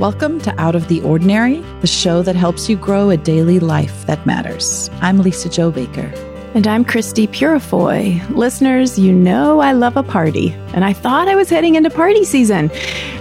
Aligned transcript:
Welcome 0.00 0.40
to 0.40 0.54
Out 0.58 0.74
of 0.74 0.88
the 0.88 1.02
Ordinary, 1.02 1.56
the 1.82 1.86
show 1.86 2.22
that 2.22 2.34
helps 2.34 2.70
you 2.70 2.76
grow 2.78 3.10
a 3.10 3.18
daily 3.18 3.60
life 3.60 4.06
that 4.06 4.24
matters. 4.24 4.88
I'm 5.02 5.18
Lisa 5.18 5.50
Jo 5.50 5.70
Baker. 5.70 6.10
And 6.54 6.66
I'm 6.66 6.86
Christie 6.86 7.26
Purifoy. 7.26 8.26
Listeners, 8.34 8.98
you 8.98 9.12
know 9.12 9.60
I 9.60 9.72
love 9.72 9.98
a 9.98 10.02
party, 10.02 10.52
and 10.72 10.86
I 10.86 10.94
thought 10.94 11.28
I 11.28 11.36
was 11.36 11.50
heading 11.50 11.74
into 11.74 11.90
party 11.90 12.24
season. 12.24 12.70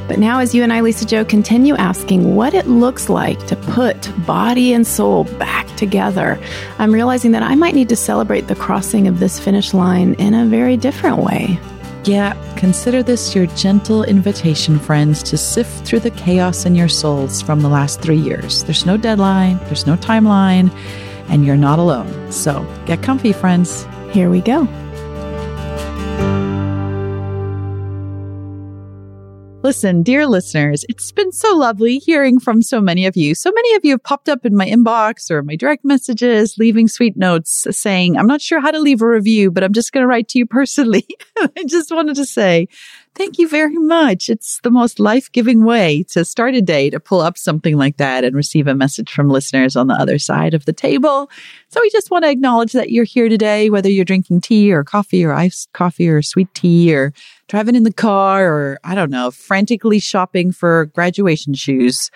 But 0.08 0.20
now, 0.20 0.40
as 0.40 0.56
you 0.56 0.64
and 0.64 0.72
I, 0.72 0.80
Lisa 0.80 1.06
Jo, 1.06 1.26
continue 1.26 1.76
asking 1.76 2.38
what 2.38 2.54
it 2.54 2.68
looks 2.68 3.10
like 3.10 3.46
to 3.48 3.58
put 3.58 4.10
body 4.26 4.72
and 4.72 4.88
soul 4.88 5.26
back 5.38 5.68
together, 5.76 6.40
I'm 6.78 6.94
realizing 6.94 7.32
that 7.32 7.44
I 7.44 7.56
might 7.56 7.76
need 7.76 7.90
to 7.90 7.98
celebrate 7.98 8.48
the 8.48 8.56
crossing 8.56 9.06
of 9.06 9.20
this 9.20 9.38
finish 9.38 9.74
line 9.74 10.14
in 10.14 10.34
a 10.34 10.46
very 10.46 10.78
different 10.78 11.18
way. 11.18 11.60
Yeah, 12.06 12.34
consider 12.56 13.04
this 13.04 13.36
your 13.36 13.46
gentle 13.48 14.04
invitation, 14.04 14.80
friends, 14.80 15.22
to 15.24 15.38
sift 15.38 15.86
through 15.86 16.00
the 16.00 16.12
chaos 16.12 16.66
in 16.66 16.76
your 16.76 16.88
souls 16.88 17.42
from 17.42 17.62
the 17.62 17.70
last 17.70 18.02
three 18.02 18.18
years. 18.18 18.64
There's 18.64 18.86
no 18.86 18.98
deadline, 18.98 19.58
there's 19.66 19.86
no 19.86 19.96
timeline 19.98 20.72
and 21.30 21.46
you're 21.46 21.58
not 21.58 21.80
alone. 21.80 22.32
So 22.32 22.66
get 22.86 23.04
comfy, 23.04 23.34
friends. 23.34 23.86
Here 24.12 24.30
we 24.30 24.42
go. 24.42 24.68
Listen, 29.62 30.04
dear 30.04 30.26
listeners, 30.26 30.86
it's 30.88 31.12
been 31.12 31.34
so 31.34 31.54
lovely 31.54 31.98
hearing 31.98 32.40
from 32.40 32.62
so 32.62 32.80
many 32.80 33.06
of 33.06 33.18
you. 33.18 33.36
So 33.36 33.52
many 33.54 33.76
of 33.76 33.84
you 33.84 33.92
have 33.92 34.04
popped 34.04 34.30
up 34.30 34.46
in 34.46 34.56
my 34.56 34.66
inbox 34.66 35.30
or 35.30 35.44
my 35.44 35.58
direct 35.58 35.84
messages, 35.84 36.56
leaving 36.58 36.88
sweet 36.88 37.18
notes 37.18 37.68
saying, 37.70 38.18
I'm 38.18 38.26
not 38.26 38.40
sure 38.40 38.62
how 38.62 38.72
to 38.72 38.80
leave 38.80 39.02
a 39.02 39.08
review, 39.08 39.52
but 39.52 39.66
I'm 39.66 39.74
just 39.74 39.92
going 39.92 40.04
to 40.04 40.08
write 40.08 40.30
to 40.30 40.40
you 40.40 40.46
personally. 40.46 41.06
I 41.38 41.66
just 41.68 41.92
wanted 41.92 42.16
to 42.16 42.26
say 42.26 42.70
Thank 43.20 43.38
you 43.38 43.50
very 43.50 43.76
much. 43.76 44.30
It's 44.30 44.62
the 44.62 44.72
most 44.72 44.98
life 44.98 45.30
giving 45.34 45.66
way 45.66 46.04
to 46.12 46.24
start 46.24 46.56
a 46.56 46.62
day 46.62 46.90
to 46.90 47.02
pull 47.02 47.20
up 47.20 47.38
something 47.38 47.76
like 47.76 47.98
that 47.98 48.24
and 48.24 48.34
receive 48.34 48.66
a 48.66 48.74
message 48.74 49.12
from 49.12 49.28
listeners 49.28 49.76
on 49.76 49.88
the 49.88 49.94
other 49.94 50.18
side 50.18 50.54
of 50.54 50.64
the 50.64 50.72
table. 50.72 51.30
So 51.68 51.82
we 51.82 51.90
just 51.90 52.12
want 52.12 52.24
to 52.24 52.30
acknowledge 52.30 52.72
that 52.72 52.92
you're 52.92 53.04
here 53.04 53.28
today, 53.28 53.70
whether 53.70 53.90
you're 53.90 54.06
drinking 54.06 54.40
tea 54.40 54.72
or 54.72 54.86
coffee 54.86 55.26
or 55.26 55.34
iced 55.34 55.68
coffee 55.74 56.08
or 56.08 56.22
sweet 56.22 56.48
tea 56.54 56.96
or 56.96 57.12
driving 57.50 57.76
in 57.76 57.84
the 57.84 57.92
car 57.92 58.48
or 58.48 58.80
I 58.86 58.96
don't 58.96 59.12
know, 59.12 59.32
frantically 59.32 60.00
shopping 60.00 60.54
for 60.54 60.86
graduation 60.86 61.54
shoes. 61.56 62.10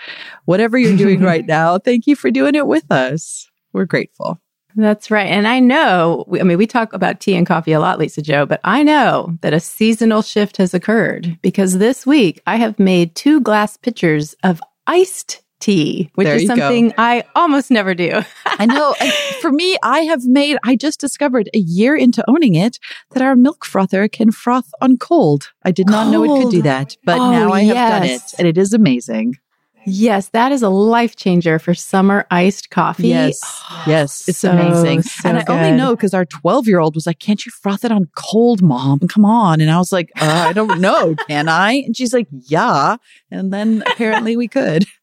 Whatever 0.46 0.78
you're 0.78 0.96
doing 0.96 1.20
right 1.32 1.46
now, 1.46 1.80
thank 1.80 2.08
you 2.08 2.16
for 2.16 2.32
doing 2.32 2.56
it 2.56 2.66
with 2.66 2.90
us. 2.90 3.52
We're 3.74 3.84
grateful. 3.84 4.40
That's 4.76 5.12
right. 5.12 5.28
And 5.28 5.48
I 5.48 5.60
know, 5.60 6.26
I 6.40 6.44
mean, 6.44 6.58
we 6.58 6.68
talk 6.68 6.94
about 6.94 7.20
tea 7.20 7.36
and 7.36 7.46
coffee 7.46 7.74
a 7.74 7.80
lot, 7.80 8.00
Lisa 8.00 8.22
Jo, 8.22 8.46
but 8.46 8.60
I 8.64 8.84
know 8.84 9.38
that 9.42 9.54
a 9.54 9.60
seasonal 9.60 10.22
shift 10.22 10.58
has 10.58 10.74
occurred 10.74 11.38
because 11.42 11.78
this 11.78 12.06
week 12.06 12.42
I 12.48 12.56
have 12.58 12.80
made 12.80 13.16
two 13.16 13.42
glass 13.42 13.78
pitchers 13.78 14.36
of 14.44 14.62
iced 14.88 15.44
tea, 15.64 16.12
which 16.16 16.26
there 16.26 16.36
is 16.36 16.48
something 16.48 16.90
go. 16.90 16.96
I 16.98 17.24
almost 17.36 17.72
never 17.72 17.96
do. 17.96 18.22
I 18.46 18.66
know. 18.66 18.94
For 19.42 19.52
me, 19.52 19.78
I 19.82 20.02
have 20.02 20.26
made, 20.26 20.58
I 20.64 20.76
just 20.76 21.00
discovered 21.00 21.50
a 21.54 21.60
year 21.60 21.96
into 21.96 22.24
owning 22.30 22.56
it 22.56 22.80
that 23.12 23.24
our 23.24 23.36
milk 23.36 23.64
frother 23.64 24.08
can 24.08 24.32
froth 24.32 24.70
on 24.82 24.98
cold. 24.98 25.52
I 25.64 25.72
did 25.72 25.88
not 25.88 26.12
cold. 26.12 26.14
know 26.14 26.24
it 26.24 26.44
could 26.44 26.52
do 26.52 26.62
that, 26.64 26.98
but 27.06 27.20
oh, 27.20 27.32
now 27.32 27.52
I 27.52 27.62
have 27.64 27.76
done 27.76 28.04
it 28.04 28.22
and 28.38 28.48
it 28.48 28.58
is 28.58 28.74
amazing. 28.74 29.38
Yes, 29.86 30.30
that 30.30 30.52
is 30.52 30.62
a 30.62 30.70
life 30.70 31.16
changer 31.16 31.60
for 31.60 31.74
summer 31.74 32.26
iced 32.32 32.70
coffee. 32.70 33.10
Yes. 33.10 33.40
Oh, 33.44 33.84
yes. 33.88 34.28
It's 34.28 34.40
so, 34.40 34.52
amazing. 34.52 35.02
So 35.02 35.30
and 35.30 35.38
I 35.40 35.44
good. 35.44 35.54
only 35.54 35.72
know 35.72 35.96
because 35.96 36.14
our 36.14 36.26
12 36.26 36.68
year 36.68 36.80
old 36.80 36.96
was 36.96 37.06
like, 37.06 37.20
can't 37.20 37.46
you 37.46 37.52
froth 37.52 37.84
it 37.84 37.92
on 37.92 38.10
cold, 38.16 38.62
mom? 38.62 39.00
Come 39.08 39.26
on. 39.26 39.62
And 39.62 39.70
I 39.70 39.78
was 39.78 39.92
like, 39.92 40.12
uh, 40.22 40.46
I 40.50 40.54
don't 40.54 40.80
know. 40.80 41.16
Can 41.28 41.50
I? 41.50 41.74
And 41.74 41.96
she's 41.96 42.14
like, 42.14 42.28
yeah. 42.32 42.98
And 43.32 43.52
then 43.54 43.84
apparently 43.86 44.38
we 44.38 44.48
could. 44.48 44.86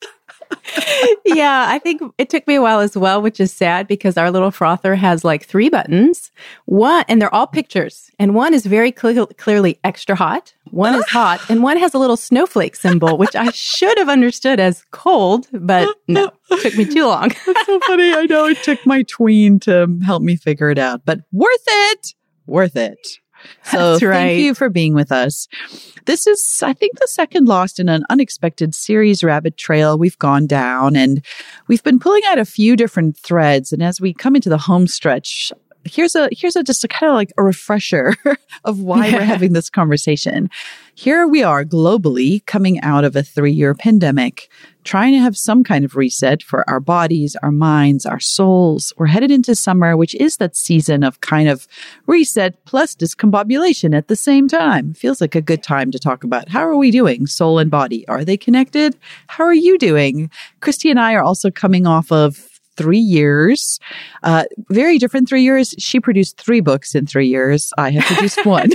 yeah, 1.24 1.66
I 1.68 1.78
think 1.78 2.02
it 2.18 2.30
took 2.30 2.46
me 2.46 2.54
a 2.56 2.62
while 2.62 2.80
as 2.80 2.96
well, 2.96 3.22
which 3.22 3.40
is 3.40 3.52
sad 3.52 3.86
because 3.86 4.16
our 4.16 4.30
little 4.30 4.50
frother 4.50 4.94
has 4.94 5.24
like 5.24 5.44
three 5.44 5.68
buttons. 5.68 6.30
One, 6.66 7.04
and 7.08 7.20
they're 7.20 7.34
all 7.34 7.46
pictures, 7.46 8.10
and 8.18 8.34
one 8.34 8.54
is 8.54 8.66
very 8.66 8.94
cl- 8.96 9.26
clearly 9.26 9.78
extra 9.84 10.14
hot. 10.14 10.54
One 10.70 10.94
is 10.94 11.08
hot, 11.08 11.40
and 11.48 11.62
one 11.62 11.76
has 11.78 11.94
a 11.94 11.98
little 11.98 12.16
snowflake 12.16 12.76
symbol, 12.76 13.18
which 13.18 13.34
I 13.34 13.50
should 13.50 13.98
have 13.98 14.08
understood 14.08 14.60
as 14.60 14.84
cold, 14.90 15.48
but 15.52 15.88
no, 16.08 16.30
took 16.60 16.76
me 16.76 16.84
too 16.84 17.06
long. 17.06 17.28
That's 17.46 17.66
so 17.66 17.80
funny. 17.80 18.12
I 18.12 18.26
know 18.26 18.46
it 18.46 18.62
took 18.62 18.84
my 18.86 19.02
tween 19.02 19.58
to 19.60 19.98
help 20.04 20.22
me 20.22 20.36
figure 20.36 20.70
it 20.70 20.78
out, 20.78 21.02
but 21.04 21.20
worth 21.32 21.64
it. 21.66 22.14
Worth 22.46 22.76
it. 22.76 23.19
So 23.64 23.92
right. 23.92 24.00
thank 24.00 24.40
you 24.40 24.54
for 24.54 24.68
being 24.68 24.94
with 24.94 25.12
us. 25.12 25.48
This 26.06 26.26
is, 26.26 26.62
I 26.62 26.72
think, 26.72 26.98
the 26.98 27.06
second 27.06 27.46
Lost 27.46 27.78
in 27.78 27.88
an 27.88 28.04
Unexpected 28.10 28.74
series 28.74 29.22
rabbit 29.22 29.56
trail 29.56 29.98
we've 29.98 30.18
gone 30.18 30.46
down, 30.46 30.96
and 30.96 31.24
we've 31.68 31.82
been 31.82 31.98
pulling 31.98 32.22
out 32.28 32.38
a 32.38 32.44
few 32.44 32.76
different 32.76 33.16
threads. 33.16 33.72
And 33.72 33.82
as 33.82 34.00
we 34.00 34.14
come 34.14 34.34
into 34.34 34.48
the 34.48 34.58
home 34.58 34.86
stretch, 34.86 35.52
here's 35.84 36.14
a 36.14 36.28
here's 36.32 36.56
a 36.56 36.62
just 36.62 36.84
a 36.84 36.88
kind 36.88 37.10
of 37.10 37.14
like 37.14 37.32
a 37.38 37.42
refresher 37.42 38.14
of 38.64 38.80
why 38.80 39.06
yeah. 39.06 39.16
we're 39.16 39.24
having 39.24 39.52
this 39.52 39.70
conversation. 39.70 40.50
Here 40.94 41.26
we 41.26 41.42
are 41.42 41.64
globally 41.64 42.44
coming 42.46 42.80
out 42.80 43.04
of 43.04 43.16
a 43.16 43.22
3-year 43.22 43.74
pandemic, 43.74 44.50
trying 44.84 45.12
to 45.12 45.18
have 45.18 45.36
some 45.36 45.62
kind 45.62 45.84
of 45.84 45.96
reset 45.96 46.42
for 46.42 46.68
our 46.68 46.80
bodies, 46.80 47.36
our 47.42 47.50
minds, 47.50 48.06
our 48.06 48.20
souls. 48.20 48.92
We're 48.96 49.06
headed 49.06 49.30
into 49.30 49.54
summer, 49.54 49.96
which 49.96 50.14
is 50.16 50.36
that 50.38 50.56
season 50.56 51.02
of 51.02 51.20
kind 51.20 51.48
of 51.48 51.66
reset 52.06 52.64
plus 52.64 52.94
discombobulation 52.94 53.96
at 53.96 54.08
the 54.08 54.16
same 54.16 54.48
time. 54.48 54.94
Feels 54.94 55.20
like 55.20 55.34
a 55.34 55.40
good 55.40 55.62
time 55.62 55.90
to 55.90 55.98
talk 55.98 56.24
about 56.24 56.48
how 56.48 56.60
are 56.60 56.76
we 56.76 56.90
doing, 56.90 57.26
soul 57.26 57.58
and 57.58 57.70
body? 57.70 58.06
Are 58.08 58.24
they 58.24 58.36
connected? 58.36 58.96
How 59.26 59.44
are 59.44 59.54
you 59.54 59.78
doing? 59.78 60.30
Christie 60.60 60.90
and 60.90 61.00
I 61.00 61.14
are 61.14 61.22
also 61.22 61.50
coming 61.50 61.86
off 61.86 62.10
of 62.10 62.48
three 62.76 62.98
years. 62.98 63.78
Uh, 64.22 64.44
very 64.70 64.98
different 64.98 65.28
three 65.28 65.42
years. 65.42 65.74
She 65.78 66.00
produced 66.00 66.40
three 66.40 66.60
books 66.60 66.94
in 66.94 67.06
three 67.06 67.28
years. 67.28 67.72
I 67.76 67.90
have 67.90 68.04
produced 68.04 68.44
one. 68.46 68.70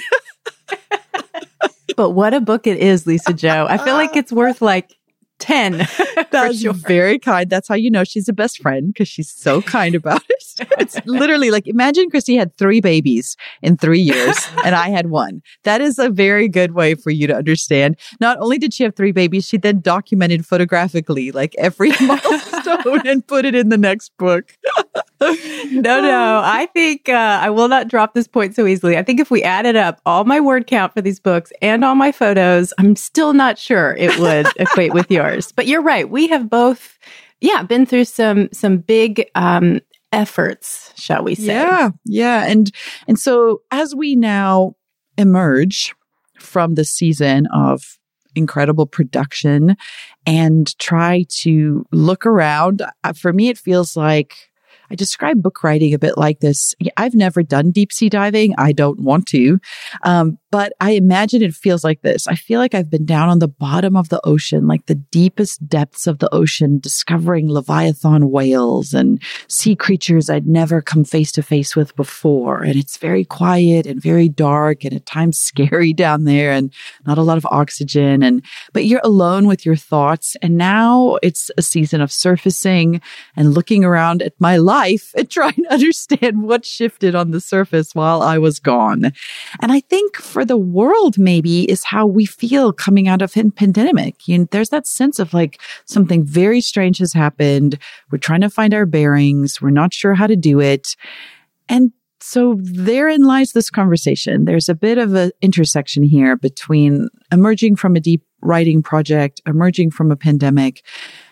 but 1.96 2.12
what 2.12 2.34
a 2.34 2.42
book 2.42 2.68
it 2.68 2.78
is, 2.78 3.08
Lisa 3.08 3.34
Jo. 3.34 3.66
I 3.68 3.78
feel 3.78 3.96
like 3.96 4.16
it's 4.16 4.32
worth 4.32 4.62
like 4.62 4.96
10. 5.40 5.88
That's 6.32 6.62
sure. 6.62 6.74
very 6.74 7.20
kind. 7.20 7.50
That's 7.50 7.68
how 7.68 7.76
you 7.76 7.92
know 7.92 8.04
she's 8.04 8.30
a 8.30 8.34
best 8.34 8.62
friend 8.62 8.88
because 8.88 9.08
she's 9.08 9.30
so 9.30 9.62
kind 9.62 9.96
about 9.96 10.24
it. 10.30 10.36
It's 10.80 10.98
literally 11.06 11.52
like 11.52 11.68
imagine 11.68 12.10
Christie 12.10 12.38
had 12.38 12.56
three 12.58 12.80
babies 12.80 13.36
in 13.62 13.76
three 13.76 14.00
years 14.00 14.38
and 14.64 14.74
I 14.74 14.90
had 14.90 15.10
one. 15.10 15.42
That 15.64 15.82
is 15.82 16.00
a 16.00 16.10
very 16.10 16.48
good 16.48 16.74
way 16.74 16.96
for 16.96 17.10
you 17.10 17.28
to 17.28 17.36
understand. 17.36 17.98
Not 18.22 18.38
only 18.40 18.58
did 18.58 18.74
she 18.74 18.84
have 18.84 18.96
three 18.96 19.12
babies, 19.12 19.46
she 19.46 19.58
then 19.58 19.82
documented 19.82 20.46
photographically 20.46 21.34
like 21.34 21.56
every 21.58 21.92
milestone 22.02 23.06
and 23.06 23.26
put 23.28 23.44
it 23.44 23.54
in 23.54 23.68
the 23.68 23.78
next 23.78 24.16
book. 24.18 24.54
no, 25.22 26.02
no. 26.02 26.42
I 26.44 26.68
think 26.74 27.08
uh, 27.08 27.40
I 27.42 27.50
will 27.50 27.68
not 27.68 27.88
drop 27.88 28.14
this 28.14 28.28
point 28.28 28.56
so 28.56 28.66
easily. 28.66 28.98
I 28.98 29.04
think 29.04 29.20
if 29.20 29.32
we 29.32 29.44
added 29.44 29.76
up 29.76 30.02
all 30.06 30.26
my 30.26 30.42
word 30.42 30.68
count 30.68 30.94
for 30.94 31.02
these 31.02 31.20
books 31.20 31.54
and 31.62 31.86
all 31.86 31.96
my 31.96 32.12
photos, 32.12 32.74
I'm 32.78 32.96
still 32.96 33.34
not 33.34 33.58
sure 33.58 33.96
it 33.98 34.18
would 34.20 34.48
equate 34.58 34.94
with 34.94 35.10
yours. 35.10 35.52
But 35.52 35.68
you're 35.68 35.82
right. 35.82 36.10
We 36.10 36.28
have 36.28 36.50
both, 36.50 37.00
yeah, 37.40 37.64
been 37.64 37.86
through 37.86 38.06
some 38.06 38.50
some 38.52 38.78
big 38.78 39.30
um, 39.36 39.80
efforts, 40.12 40.94
shall 40.98 41.24
we 41.24 41.36
say? 41.36 41.46
Yeah, 41.46 41.90
yeah. 42.06 42.46
And 42.46 42.72
and 43.08 43.18
so 43.18 43.62
as 43.72 43.96
we 43.96 44.16
now 44.16 44.76
emerge 45.18 45.96
from 46.40 46.76
the 46.76 46.84
season 46.84 47.48
of 47.54 47.98
incredible 48.36 48.86
production 48.86 49.78
and 50.26 50.78
try 50.78 51.24
to 51.30 51.86
look 51.94 52.26
around, 52.26 52.82
uh, 53.04 53.14
for 53.14 53.32
me, 53.32 53.48
it 53.48 53.58
feels 53.58 53.96
like 53.96 54.36
I 54.90 54.96
describe 54.96 55.42
book 55.42 55.64
writing 55.64 55.94
a 55.94 56.00
bit 56.00 56.18
like 56.18 56.40
this. 56.40 56.76
I've 56.98 57.16
never 57.16 57.44
done 57.44 57.72
deep 57.72 57.92
sea 57.92 58.10
diving. 58.10 58.54
I 58.58 58.72
don't 58.72 59.00
want 59.00 59.28
to. 59.28 59.60
Um, 60.04 60.38
but 60.56 60.72
I 60.80 60.92
imagine 60.92 61.42
it 61.42 61.54
feels 61.54 61.84
like 61.84 62.02
this. 62.02 62.28
I 62.28 62.36
feel 62.36 62.62
like 62.62 62.74
I've 62.74 62.90
been 62.90 63.06
down 63.06 63.28
on 63.28 63.40
the 63.40 63.48
bottom 63.50 63.98
of 63.98 64.08
the 64.08 64.26
ocean, 64.26 64.68
like 64.68 64.86
the 64.86 64.96
deepest 64.96 65.68
depths 65.68 66.08
of 66.08 66.20
the 66.20 66.34
ocean, 66.34 66.80
discovering 66.80 67.50
Leviathan 67.50 68.32
whales 68.32 68.94
and 68.94 69.22
sea 69.50 69.76
creatures 69.76 70.30
I'd 70.30 70.48
never 70.48 70.82
come 70.82 71.04
face 71.04 71.34
to 71.34 71.44
face 71.44 71.76
with 71.76 71.94
before. 71.98 72.64
And 72.64 72.78
it's 72.78 72.96
very 72.96 73.26
quiet 73.26 73.86
and 73.86 74.02
very 74.02 74.30
dark 74.30 74.86
and 74.86 74.94
at 74.94 75.06
times 75.06 75.38
scary 75.42 75.92
down 75.92 76.24
there 76.24 76.54
and 76.54 76.74
not 77.06 77.18
a 77.18 77.24
lot 77.24 77.38
of 77.38 77.46
oxygen. 77.48 78.24
And, 78.24 78.42
but 78.72 78.86
you're 78.86 79.02
alone 79.04 79.48
with 79.48 79.66
your 79.66 79.76
thoughts. 79.76 80.38
And 80.42 80.56
now 80.56 81.18
it's 81.22 81.52
a 81.58 81.62
season 81.62 82.00
of 82.00 82.14
surfacing 82.14 83.02
and 83.36 83.54
looking 83.54 83.84
around 83.84 84.22
at 84.22 84.40
my 84.40 84.56
life 84.56 85.12
and 85.18 85.30
trying 85.30 85.56
to 85.56 85.74
understand 85.74 86.44
what 86.44 86.66
shifted 86.66 87.14
on 87.14 87.32
the 87.32 87.42
surface 87.42 87.94
while 87.94 88.22
I 88.22 88.38
was 88.38 88.62
gone. 88.62 89.12
And 89.62 89.74
I 89.74 89.82
think 89.82 90.16
for 90.16 90.45
the 90.46 90.58
world 90.58 91.18
maybe 91.18 91.70
is 91.70 91.84
how 91.84 92.06
we 92.06 92.26
feel 92.26 92.72
coming 92.72 93.08
out 93.08 93.22
of 93.22 93.36
a 93.36 93.50
pandemic. 93.52 94.28
You 94.28 94.40
know, 94.40 94.48
there's 94.52 94.70
that 94.70 94.88
sense 94.88 95.20
of 95.20 95.34
like 95.34 95.62
something 95.86 96.24
very 96.24 96.62
strange 96.62 97.00
has 97.00 97.14
happened. 97.14 97.78
We're 98.12 98.18
trying 98.18 98.42
to 98.42 98.50
find 98.50 98.74
our 98.74 98.86
bearings. 98.86 99.62
We're 99.62 99.70
not 99.72 99.94
sure 99.94 100.14
how 100.14 100.28
to 100.28 100.36
do 100.36 100.60
it. 100.60 100.96
And 101.68 101.92
so 102.22 102.58
therein 102.60 103.24
lies 103.24 103.52
this 103.52 103.70
conversation. 103.70 104.46
There's 104.46 104.70
a 104.70 104.76
bit 104.76 104.98
of 104.98 105.14
an 105.14 105.32
intersection 105.42 106.04
here 106.04 106.36
between 106.36 107.10
emerging 107.32 107.76
from 107.76 107.96
a 107.96 108.00
deep 108.00 108.24
writing 108.42 108.82
project, 108.82 109.42
emerging 109.46 109.92
from 109.92 110.12
a 110.12 110.16
pandemic. 110.16 110.84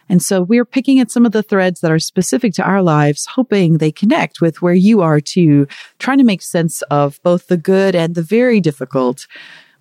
And 0.10 0.22
so 0.22 0.42
we're 0.42 0.66
picking 0.66 1.00
at 1.00 1.12
some 1.12 1.26
of 1.26 1.32
the 1.32 1.44
threads 1.44 1.82
that 1.82 1.92
are 1.92 2.00
specific 2.00 2.54
to 2.56 2.64
our 2.64 2.82
lives, 2.82 3.26
hoping 3.26 3.78
they 3.78 3.92
connect 3.92 4.42
with 4.42 4.62
where 4.62 4.74
you 4.74 5.02
are 5.02 5.20
too, 5.20 5.68
trying 6.00 6.18
to 6.18 6.24
make 6.24 6.42
sense 6.42 6.82
of 6.84 7.22
both 7.24 7.48
the 7.48 7.58
good 7.58 7.96
and 7.96 8.16
the 8.16 8.24
very 8.24 8.60
difficult 8.60 9.28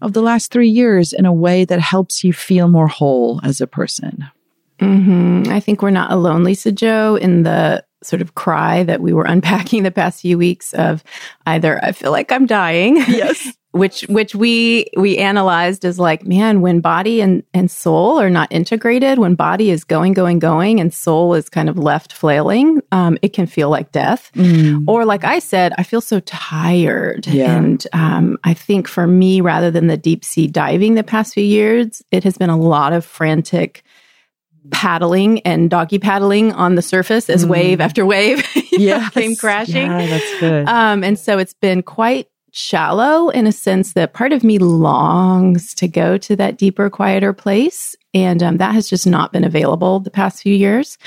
of 0.01 0.13
the 0.13 0.23
last 0.23 0.51
three 0.51 0.69
years 0.69 1.13
in 1.13 1.27
a 1.27 1.33
way 1.33 1.65
that 1.65 1.81
helps 1.81 2.25
you 2.25 2.33
feel 2.33 2.69
more 2.69 2.89
whole 2.89 3.41
as 3.45 3.61
a 3.61 3.67
person. 3.67 4.27
Mm-hmm. 4.81 5.51
I 5.51 5.61
think 5.61 5.81
we're 5.81 5.91
not 5.91 6.11
alone, 6.11 6.43
Lisa 6.43 6.73
Jo, 6.73 7.17
in 7.17 7.45
the 7.45 7.85
sort 8.03 8.21
of 8.21 8.35
cry 8.35 8.83
that 8.83 9.01
we 9.01 9.13
were 9.13 9.25
unpacking 9.29 9.85
the 9.85 9.91
past 9.91 10.21
few 10.21 10.37
weeks 10.37 10.75
of 10.75 11.05
either 11.47 11.83
I 11.83 11.93
feel 11.93 12.11
like 12.11 12.33
I'm 12.33 12.47
dying. 12.47 12.97
Yes. 12.97 13.57
which 13.73 14.03
which 14.03 14.35
we 14.35 14.87
we 14.97 15.17
analyzed 15.19 15.85
as 15.85 15.99
like 15.99 16.25
man 16.27 16.61
when 16.61 16.81
body 16.81 17.21
and 17.21 17.43
and 17.55 17.71
soul 17.71 18.21
are 18.21 18.31
not 18.31 18.51
integrated 18.53 19.19
when 19.19 19.35
body 19.35 19.71
is 19.71 19.83
going 19.83 20.13
going 20.13 20.39
going 20.39 20.79
and 20.79 20.93
soul 20.93 21.35
is 21.35 21.49
kind 21.49 21.69
of 21.69 21.79
left 21.79 22.13
flailing 22.13 22.81
um, 22.93 23.19
it 23.23 23.33
can 23.33 23.47
feel 23.47 23.71
like 23.71 23.91
death 23.91 24.31
mm. 24.35 24.85
or 24.87 25.05
like 25.05 25.25
i 25.25 25.39
said 25.39 25.73
i 25.79 25.83
feel 25.83 26.03
so 26.03 26.21
tired 26.21 27.27
yeah. 27.27 27.57
and 27.57 27.87
um, 27.95 28.39
i 28.45 28.53
think 28.55 28.87
for 28.87 29.07
me 29.07 29.41
rather 29.41 29.71
than 29.71 29.87
the 29.87 29.97
deep 29.97 30.25
sea 30.25 30.47
diving 30.47 30.95
the 30.95 31.03
past 31.03 31.35
few 31.35 31.45
years 31.45 32.03
it 32.11 32.25
has 32.25 32.37
been 32.37 32.51
a 32.51 32.59
lot 32.59 32.93
of 32.93 33.05
frantic 33.05 33.83
paddling 34.71 35.41
and 35.41 35.71
doggy 35.71 35.99
paddling 35.99 36.53
on 36.53 36.75
the 36.77 36.83
surface 36.83 37.29
as 37.29 37.45
mm. 37.45 37.49
wave 37.49 37.81
after 37.81 38.07
wave 38.07 38.47
yeah 38.73 39.09
came 39.11 39.37
crashing. 39.37 39.87
Yeah, 39.91 40.07
that's 40.07 40.41
good. 40.41 40.69
Um, 40.69 41.05
and 41.05 41.19
so 41.19 41.39
it's 41.39 41.55
been 41.55 41.83
quite 41.83 42.29
shallow 42.53 43.31
in 43.31 43.47
a 43.47 43.53
sense 43.53 43.95
that 43.95 44.13
part 44.13 44.33
of 44.33 44.45
me 44.45 44.59
longs 44.59 45.75
to 45.75 45.89
go 45.89 46.19
to 46.19 46.37
that 46.37 46.59
deeper, 46.59 46.89
quieter 46.91 47.33
place. 47.33 47.97
And 48.15 48.43
um, 48.43 48.59
that 48.59 48.75
has 48.75 48.91
just 48.91 49.07
not 49.07 49.33
been 49.33 49.43
available 49.43 50.01
the 50.01 50.11
past 50.11 50.43
few 50.43 50.55
years. 50.55 50.99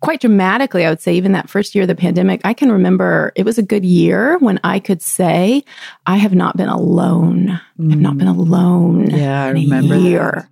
Quite 0.00 0.20
dramatically, 0.20 0.84
I 0.84 0.90
would 0.90 1.00
say, 1.00 1.14
even 1.14 1.32
that 1.32 1.48
first 1.48 1.74
year 1.74 1.82
of 1.82 1.88
the 1.88 1.94
pandemic, 1.94 2.40
I 2.42 2.52
can 2.52 2.72
remember 2.72 3.32
it 3.36 3.44
was 3.44 3.58
a 3.58 3.62
good 3.62 3.84
year 3.84 4.38
when 4.38 4.58
I 4.64 4.80
could 4.80 5.00
say, 5.00 5.64
I 6.06 6.16
have 6.16 6.34
not 6.34 6.56
been 6.56 6.68
alone. 6.68 7.60
Mm. 7.78 7.92
I've 7.92 8.00
not 8.00 8.14
mm. 8.14 8.18
been 8.18 8.28
alone. 8.28 9.10
Yeah, 9.10 9.44
I 9.44 9.50
remember. 9.50 9.96
year. 9.96 10.32
That. 10.34 10.48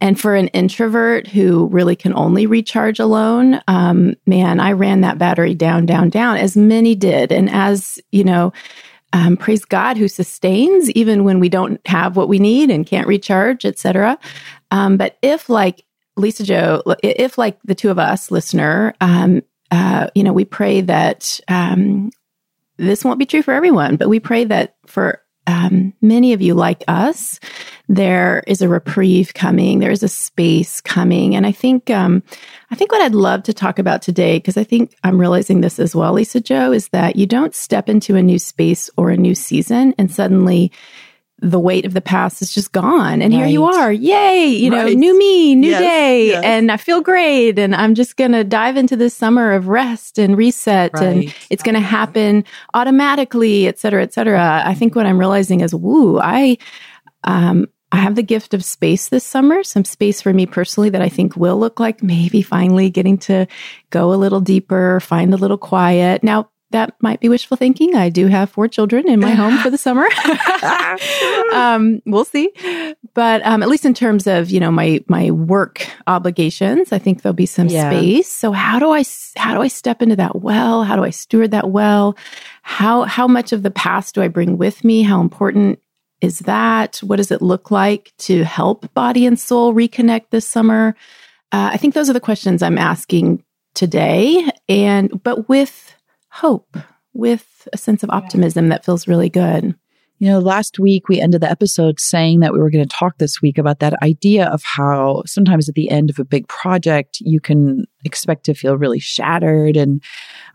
And 0.00 0.18
for 0.18 0.34
an 0.34 0.48
introvert 0.48 1.26
who 1.26 1.66
really 1.66 1.96
can 1.96 2.14
only 2.14 2.46
recharge 2.46 3.00
alone, 3.00 3.60
um, 3.68 4.14
man, 4.24 4.60
I 4.60 4.72
ran 4.72 5.02
that 5.02 5.18
battery 5.18 5.54
down, 5.54 5.84
down, 5.84 6.10
down, 6.10 6.36
as 6.36 6.56
many 6.56 6.94
did. 6.94 7.32
And 7.32 7.50
as, 7.50 8.00
you 8.10 8.24
know, 8.24 8.52
um, 9.12 9.36
praise 9.36 9.64
God 9.64 9.96
who 9.96 10.08
sustains 10.08 10.90
even 10.90 11.24
when 11.24 11.40
we 11.40 11.48
don't 11.48 11.80
have 11.86 12.16
what 12.16 12.28
we 12.28 12.38
need 12.38 12.70
and 12.70 12.86
can't 12.86 13.08
recharge, 13.08 13.64
etc. 13.64 14.18
Um, 14.70 14.96
but 14.96 15.18
if 15.22 15.48
like 15.48 15.84
Lisa 16.16 16.44
Jo, 16.44 16.82
if 17.02 17.38
like 17.38 17.58
the 17.64 17.74
two 17.74 17.90
of 17.90 17.98
us, 17.98 18.30
listener, 18.30 18.94
um, 19.00 19.42
uh, 19.70 20.08
you 20.14 20.22
know, 20.22 20.32
we 20.32 20.44
pray 20.44 20.80
that 20.82 21.40
um, 21.48 22.10
this 22.76 23.04
won't 23.04 23.18
be 23.18 23.26
true 23.26 23.42
for 23.42 23.54
everyone, 23.54 23.96
but 23.96 24.08
we 24.08 24.20
pray 24.20 24.44
that 24.44 24.76
for 24.86 25.22
um, 25.50 25.92
many 26.00 26.32
of 26.32 26.40
you 26.40 26.54
like 26.54 26.84
us, 26.88 27.40
there 27.88 28.42
is 28.46 28.62
a 28.62 28.68
reprieve 28.68 29.34
coming. 29.34 29.80
There 29.80 29.90
is 29.90 30.02
a 30.02 30.08
space 30.08 30.80
coming, 30.80 31.34
and 31.34 31.46
I 31.46 31.52
think 31.52 31.90
um, 31.90 32.22
I 32.70 32.76
think 32.76 32.92
what 32.92 33.02
I'd 33.02 33.14
love 33.14 33.42
to 33.44 33.52
talk 33.52 33.78
about 33.78 34.00
today, 34.00 34.38
because 34.38 34.56
I 34.56 34.64
think 34.64 34.94
I'm 35.02 35.20
realizing 35.20 35.60
this 35.60 35.78
as 35.78 35.94
well, 35.94 36.12
Lisa 36.12 36.40
Jo, 36.40 36.72
is 36.72 36.88
that 36.88 37.16
you 37.16 37.26
don't 37.26 37.54
step 37.54 37.88
into 37.88 38.16
a 38.16 38.22
new 38.22 38.38
space 38.38 38.88
or 38.96 39.10
a 39.10 39.16
new 39.16 39.34
season 39.34 39.94
and 39.98 40.10
suddenly 40.10 40.70
the 41.42 41.58
weight 41.58 41.86
of 41.86 41.94
the 41.94 42.02
past 42.02 42.42
is 42.42 42.52
just 42.52 42.70
gone. 42.72 43.22
And 43.22 43.32
right. 43.32 43.40
here 43.40 43.46
you 43.46 43.64
are. 43.64 43.90
Yay. 43.90 44.46
You 44.46 44.70
right. 44.70 44.86
know, 44.86 44.92
new 44.92 45.18
me, 45.18 45.54
new 45.54 45.70
yes, 45.70 45.80
day. 45.80 46.26
Yes. 46.28 46.44
And 46.44 46.70
I 46.70 46.76
feel 46.76 47.00
great. 47.00 47.58
And 47.58 47.74
I'm 47.74 47.94
just 47.94 48.18
going 48.18 48.32
to 48.32 48.44
dive 48.44 48.76
into 48.76 48.94
this 48.94 49.14
summer 49.14 49.52
of 49.52 49.68
rest 49.68 50.18
and 50.18 50.36
reset. 50.36 50.92
Right. 50.92 51.02
And 51.02 51.34
it's 51.48 51.62
going 51.62 51.76
to 51.76 51.80
happen 51.80 52.44
automatically, 52.74 53.66
et 53.66 53.78
cetera, 53.78 54.02
et 54.02 54.12
cetera. 54.12 54.62
I 54.64 54.74
think 54.74 54.94
what 54.94 55.06
I'm 55.06 55.18
realizing 55.18 55.62
is, 55.62 55.74
woo, 55.74 56.20
I, 56.20 56.58
um, 57.24 57.68
I 57.90 57.96
have 57.96 58.16
the 58.16 58.22
gift 58.22 58.54
of 58.54 58.62
space 58.62 59.08
this 59.08 59.24
summer, 59.24 59.64
some 59.64 59.84
space 59.84 60.20
for 60.22 60.32
me 60.32 60.46
personally 60.46 60.90
that 60.90 61.02
I 61.02 61.08
think 61.08 61.36
will 61.36 61.58
look 61.58 61.80
like 61.80 62.02
maybe 62.02 62.42
finally 62.42 62.90
getting 62.90 63.18
to 63.18 63.46
go 63.88 64.12
a 64.12 64.14
little 64.14 64.40
deeper, 64.40 65.00
find 65.00 65.34
a 65.34 65.38
little 65.38 65.58
quiet. 65.58 66.22
Now, 66.22 66.49
that 66.70 66.94
might 67.00 67.20
be 67.20 67.28
wishful 67.28 67.56
thinking. 67.56 67.94
I 67.96 68.08
do 68.08 68.28
have 68.28 68.50
four 68.50 68.68
children 68.68 69.08
in 69.08 69.20
my 69.20 69.30
home 69.30 69.58
for 69.58 69.70
the 69.70 69.78
summer. 69.78 70.06
um, 71.52 72.00
we'll 72.06 72.24
see, 72.24 72.50
but 73.14 73.44
um, 73.44 73.62
at 73.62 73.68
least 73.68 73.84
in 73.84 73.94
terms 73.94 74.26
of 74.26 74.50
you 74.50 74.60
know 74.60 74.70
my 74.70 75.00
my 75.08 75.30
work 75.30 75.86
obligations, 76.06 76.92
I 76.92 76.98
think 76.98 77.22
there'll 77.22 77.34
be 77.34 77.46
some 77.46 77.68
yeah. 77.68 77.90
space. 77.90 78.28
So 78.28 78.52
how 78.52 78.78
do 78.78 78.90
I 78.90 79.04
how 79.36 79.54
do 79.54 79.60
I 79.60 79.68
step 79.68 80.02
into 80.02 80.16
that 80.16 80.36
well? 80.36 80.84
How 80.84 80.96
do 80.96 81.04
I 81.04 81.10
steward 81.10 81.50
that 81.50 81.70
well? 81.70 82.16
How 82.62 83.02
how 83.02 83.26
much 83.26 83.52
of 83.52 83.62
the 83.62 83.70
past 83.70 84.14
do 84.14 84.22
I 84.22 84.28
bring 84.28 84.56
with 84.56 84.84
me? 84.84 85.02
How 85.02 85.20
important 85.20 85.80
is 86.20 86.40
that? 86.40 86.98
What 86.98 87.16
does 87.16 87.30
it 87.30 87.42
look 87.42 87.70
like 87.70 88.12
to 88.18 88.44
help 88.44 88.92
body 88.94 89.26
and 89.26 89.38
soul 89.38 89.74
reconnect 89.74 90.26
this 90.30 90.46
summer? 90.46 90.94
Uh, 91.52 91.70
I 91.72 91.76
think 91.78 91.94
those 91.94 92.08
are 92.08 92.14
the 92.14 92.20
questions 92.20 92.62
I'm 92.62 92.78
asking 92.78 93.42
today, 93.74 94.48
and 94.68 95.22
but 95.22 95.48
with 95.48 95.96
hope, 96.30 96.76
with 97.12 97.68
a 97.72 97.78
sense 97.78 98.02
of 98.02 98.10
optimism 98.10 98.68
that 98.68 98.84
feels 98.84 99.08
really 99.08 99.28
good. 99.28 99.74
You 100.18 100.28
know, 100.28 100.38
last 100.38 100.78
week 100.78 101.08
we 101.08 101.18
ended 101.18 101.40
the 101.40 101.50
episode 101.50 101.98
saying 101.98 102.40
that 102.40 102.52
we 102.52 102.58
were 102.58 102.70
going 102.70 102.86
to 102.86 102.96
talk 102.96 103.16
this 103.16 103.40
week 103.40 103.56
about 103.56 103.78
that 103.78 103.94
idea 104.02 104.46
of 104.48 104.62
how 104.62 105.22
sometimes 105.24 105.66
at 105.66 105.74
the 105.74 105.90
end 105.90 106.10
of 106.10 106.18
a 106.18 106.26
big 106.26 106.46
project, 106.46 107.18
you 107.20 107.40
can 107.40 107.86
expect 108.04 108.44
to 108.44 108.54
feel 108.54 108.76
really 108.76 108.98
shattered 108.98 109.78
and, 109.78 110.02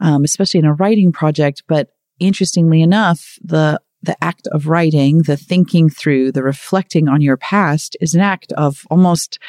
um, 0.01 0.23
especially 0.23 0.59
in 0.59 0.67
a 0.67 0.73
writing 0.75 1.11
project. 1.11 1.63
But 1.67 1.89
interestingly 2.19 2.83
enough, 2.83 3.39
the 3.43 3.81
the 4.05 4.23
act 4.23 4.47
of 4.47 4.67
writing, 4.67 5.23
the 5.23 5.37
thinking 5.37 5.89
through, 5.89 6.31
the 6.31 6.43
reflecting 6.43 7.07
on 7.07 7.21
your 7.21 7.37
past 7.37 7.97
is 8.01 8.15
an 8.15 8.21
act 8.21 8.51
of 8.53 8.85
almost, 8.89 9.39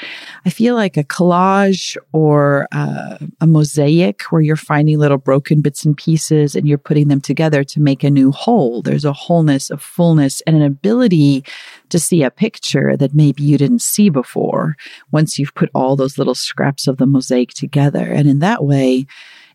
I 0.44 0.50
feel 0.50 0.75
like 0.75 0.97
a 0.97 1.05
collage 1.05 1.97
or 2.12 2.67
uh, 2.73 3.19
a 3.41 3.47
mosaic 3.47 4.23
where 4.25 4.43
you're 4.43 4.56
finding 4.56 4.99
little 4.99 5.19
broken 5.19 5.61
bits 5.61 5.85
and 5.85 5.97
pieces 5.97 6.56
and 6.56 6.67
you're 6.67 6.79
putting 6.79 7.08
them 7.08 7.20
together 7.20 7.64
to 7.64 7.81
make 7.81 8.03
a 8.03 8.11
new 8.11 8.32
whole. 8.32 8.82
There's 8.82 9.05
a 9.05 9.12
wholeness, 9.12 9.70
a 9.70 9.79
fullness, 9.79 10.41
and 10.47 10.56
an 10.56 10.62
ability 10.62 11.44
to 11.91 11.99
see 11.99 12.23
a 12.23 12.31
picture 12.31 12.97
that 12.97 13.14
maybe 13.14 13.43
you 13.43 13.58
didn't 13.58 13.82
see 13.82 14.08
before 14.08 14.76
once 15.12 15.38
you've 15.38 15.55
put 15.55 15.70
all 15.75 15.97
those 15.97 16.19
little 16.19 16.35
scraps 16.35 16.86
of 16.86 16.96
the 16.96 17.06
mosaic 17.06 17.51
together. 17.51 18.05
And 18.05 18.29
in 18.29 18.41
that 18.41 18.65
way, 18.65 19.06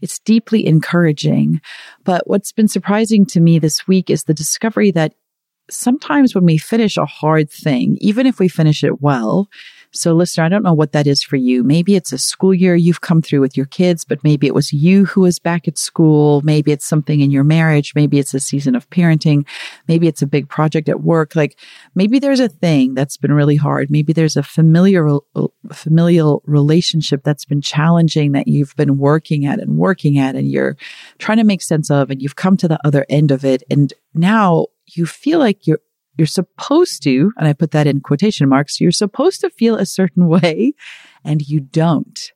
it's 0.02 0.20
deeply 0.20 0.66
encouraging. 0.66 1.62
But 2.04 2.28
what's 2.28 2.52
been 2.52 2.68
surprising 2.68 3.26
to 3.28 3.40
me 3.40 3.60
this 3.60 3.88
week 3.88 4.10
is 4.10 4.24
the 4.24 4.34
discovery 4.34 4.92
that 4.92 5.14
sometimes 5.70 6.36
when 6.36 6.46
we 6.46 6.58
finish 6.58 6.98
a 6.98 7.06
hard 7.06 7.50
thing, 7.50 7.98
even 8.02 8.28
if 8.28 8.40
we 8.40 8.48
finish 8.48 8.84
it 8.84 9.02
well, 9.02 9.50
so, 9.94 10.14
listener, 10.14 10.46
I 10.46 10.50
don't 10.50 10.64
know 10.64 10.74
what 10.74 10.94
that 10.94 11.06
is 11.06 11.22
for 11.22 11.36
you. 11.36 11.64
Maybe 11.64 11.96
it's 11.96 12.14
a 12.14 12.18
school 12.18 12.54
year 12.54 12.76
you've 12.76 13.02
come 13.02 13.22
through 13.22 13.42
with 13.42 13.58
your 13.58 13.66
kids, 13.66 14.06
but 14.06 14.24
maybe 14.24 14.48
it 14.48 14.56
was 14.56 14.72
you 14.72 15.06
who 15.06 15.22
was 15.22 15.38
back 15.38 15.68
at 15.68 15.78
school. 15.78 16.42
Maybe 16.46 16.72
it's 16.72 16.86
something 16.86 17.20
in 17.20 17.30
your 17.30 17.44
marriage. 17.44 17.94
Maybe 17.94 18.18
it's 18.18 18.34
a 18.34 18.40
season 18.40 18.74
of 18.74 18.90
parenting. 18.90 19.46
Maybe 19.90 20.08
it's 20.08 20.22
a 20.22 20.28
big 20.28 20.48
project 20.48 20.88
at 20.88 21.02
work. 21.02 21.36
Like 21.36 21.60
maybe 21.94 22.20
there's 22.20 22.40
a 22.40 22.48
thing 22.48 22.94
that's 22.94 23.18
been 23.18 23.34
really 23.34 23.58
hard. 23.58 23.92
Maybe 23.92 24.14
there's 24.14 24.38
a 24.38 24.44
familiar, 24.44 25.10
uh, 25.10 25.48
familial 25.74 26.42
relationship 26.46 27.24
that's 27.24 27.44
been 27.44 27.62
challenging 27.62 28.32
that 28.32 28.48
you've 28.48 28.76
been 28.78 28.98
working 28.98 29.46
at 29.46 29.60
and 29.60 29.78
working 29.78 30.18
at 30.18 30.36
and 30.36 30.50
you're 30.50 30.78
trying 31.18 31.38
to 31.40 31.44
make 31.44 31.62
sense 31.62 31.92
of 31.92 32.10
and 32.10 32.22
you've 32.22 32.38
come 32.38 32.56
to 32.58 32.70
the 32.70 32.80
other 32.86 33.06
end 33.10 33.30
of 33.30 33.44
it. 33.44 33.62
And 33.70 33.94
now 34.14 34.68
you 34.86 35.06
feel 35.06 35.40
like 35.40 35.68
you're 35.68 35.82
you're 36.18 36.28
supposed 36.28 37.04
to, 37.04 37.32
and 37.38 37.48
I 37.48 37.54
put 37.54 37.72
that 37.72 37.88
in 37.88 38.02
quotation 38.02 38.50
marks, 38.50 38.82
you're 38.82 38.92
supposed 38.92 39.42
to 39.42 39.50
feel 39.50 39.76
a 39.76 39.86
certain 39.86 40.28
way 40.42 40.74
and 41.24 41.48
you 41.48 41.60
don't. 41.60 42.32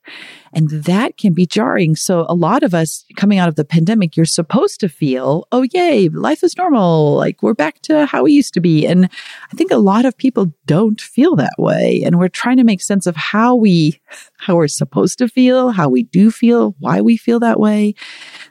And 0.52 0.70
that 0.70 1.16
can 1.16 1.32
be 1.32 1.44
jarring. 1.44 1.96
So 1.96 2.24
a 2.28 2.34
lot 2.34 2.62
of 2.62 2.72
us 2.72 3.04
coming 3.16 3.38
out 3.38 3.48
of 3.48 3.56
the 3.56 3.64
pandemic, 3.64 4.16
you're 4.16 4.24
supposed 4.24 4.80
to 4.80 4.88
feel, 4.88 5.46
oh, 5.50 5.66
yay, 5.72 6.08
life 6.08 6.44
is 6.44 6.56
normal. 6.56 7.16
Like 7.16 7.42
we're 7.42 7.54
back 7.54 7.80
to 7.82 8.06
how 8.06 8.22
we 8.22 8.32
used 8.32 8.54
to 8.54 8.60
be. 8.60 8.86
And 8.86 9.06
I 9.06 9.56
think 9.56 9.72
a 9.72 9.76
lot 9.76 10.04
of 10.04 10.16
people 10.16 10.52
don't 10.66 11.00
feel 11.00 11.36
that 11.36 11.54
way. 11.58 12.02
And 12.04 12.18
we're 12.18 12.28
trying 12.28 12.56
to 12.58 12.64
make 12.64 12.80
sense 12.80 13.06
of 13.06 13.16
how 13.16 13.54
we, 13.54 14.00
how 14.38 14.56
we're 14.56 14.68
supposed 14.68 15.18
to 15.18 15.28
feel, 15.28 15.70
how 15.70 15.88
we 15.88 16.04
do 16.04 16.30
feel, 16.30 16.74
why 16.78 17.00
we 17.00 17.16
feel 17.16 17.40
that 17.40 17.58
way. 17.58 17.94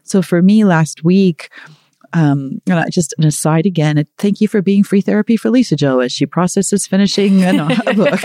So 0.03 0.21
for 0.21 0.41
me 0.41 0.65
last 0.65 1.03
week, 1.03 1.49
Um, 2.15 2.61
and 2.65 2.79
I, 2.79 2.87
just 2.89 3.13
an 3.17 3.25
aside 3.25 3.65
again, 3.65 4.01
thank 4.17 4.39
you 4.39 4.47
for 4.47 4.61
being 4.61 4.85
free 4.85 5.01
therapy 5.01 5.35
for 5.35 5.49
Lisa 5.49 5.75
Jo 5.75 5.99
as 5.99 6.13
she 6.13 6.25
processes 6.25 6.87
finishing 6.87 7.43
a 7.43 7.93
book. 7.93 8.21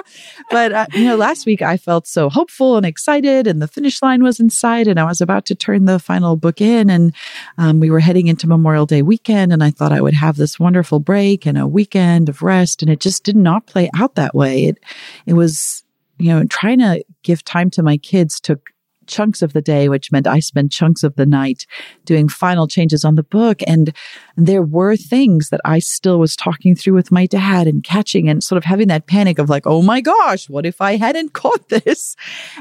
but 0.50 0.72
uh, 0.72 0.86
you 0.92 1.04
know, 1.04 1.16
last 1.16 1.46
week 1.46 1.62
I 1.62 1.78
felt 1.78 2.06
so 2.06 2.28
hopeful 2.28 2.76
and 2.76 2.84
excited, 2.84 3.46
and 3.46 3.62
the 3.62 3.66
finish 3.66 4.02
line 4.02 4.22
was 4.22 4.40
in 4.40 4.50
sight, 4.50 4.86
and 4.86 5.00
I 5.00 5.04
was 5.04 5.22
about 5.22 5.46
to 5.46 5.54
turn 5.54 5.86
the 5.86 5.98
final 5.98 6.36
book 6.36 6.60
in, 6.60 6.90
and 6.90 7.14
um, 7.56 7.80
we 7.80 7.90
were 7.90 8.00
heading 8.00 8.26
into 8.26 8.46
Memorial 8.46 8.84
Day 8.84 9.00
weekend, 9.00 9.54
and 9.54 9.64
I 9.64 9.70
thought 9.70 9.90
I 9.90 10.02
would 10.02 10.14
have 10.14 10.36
this 10.36 10.60
wonderful 10.60 11.00
break 11.00 11.46
and 11.46 11.56
a 11.56 11.66
weekend 11.66 12.28
of 12.28 12.42
rest, 12.42 12.82
and 12.82 12.90
it 12.90 13.00
just 13.00 13.24
did 13.24 13.36
not 13.36 13.66
play 13.66 13.88
out 13.96 14.16
that 14.16 14.34
way. 14.34 14.64
It 14.64 14.78
it 15.24 15.32
was 15.32 15.82
you 16.18 16.28
know 16.28 16.44
trying 16.44 16.80
to 16.80 17.02
give 17.22 17.42
time 17.42 17.70
to 17.70 17.82
my 17.82 17.96
kids 17.96 18.38
took 18.38 18.68
chunks 19.06 19.42
of 19.42 19.52
the 19.52 19.62
day, 19.62 19.88
which 19.88 20.12
meant 20.12 20.26
I 20.26 20.40
spent 20.40 20.72
chunks 20.72 21.02
of 21.02 21.16
the 21.16 21.26
night 21.26 21.66
doing 22.04 22.28
final 22.28 22.66
changes 22.66 23.04
on 23.04 23.14
the 23.14 23.22
book. 23.22 23.60
And 23.66 23.94
there 24.36 24.62
were 24.62 24.96
things 24.96 25.50
that 25.50 25.60
I 25.64 25.78
still 25.78 26.18
was 26.18 26.36
talking 26.36 26.74
through 26.74 26.94
with 26.94 27.10
my 27.10 27.26
dad 27.26 27.66
and 27.66 27.82
catching 27.82 28.28
and 28.28 28.42
sort 28.42 28.56
of 28.56 28.64
having 28.64 28.88
that 28.88 29.06
panic 29.06 29.38
of 29.38 29.50
like, 29.50 29.66
oh 29.66 29.82
my 29.82 30.00
gosh, 30.00 30.48
what 30.48 30.66
if 30.66 30.80
I 30.80 30.96
hadn't 30.96 31.32
caught 31.32 31.68
this? 31.68 32.16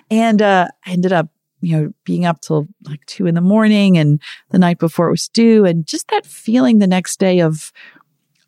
And 0.10 0.42
uh, 0.42 0.68
I 0.86 0.92
ended 0.92 1.14
up 1.14 1.30
you 1.62 1.78
know, 1.78 1.94
being 2.06 2.26
up 2.26 2.42
till 2.42 2.68
like 2.86 3.06
two 3.06 3.26
in 3.26 3.36
the 3.36 3.42
morning 3.42 3.98
and 3.98 4.22
the 4.50 4.60
night 4.60 4.80
before 4.80 5.08
it 5.08 5.12
was 5.12 5.28
due. 5.28 5.66
And 5.66 5.86
just 5.86 6.08
that 6.10 6.26
feeling 6.26 6.80
the 6.80 6.88
next 6.88 7.20
day 7.20 7.40
of, 7.40 7.72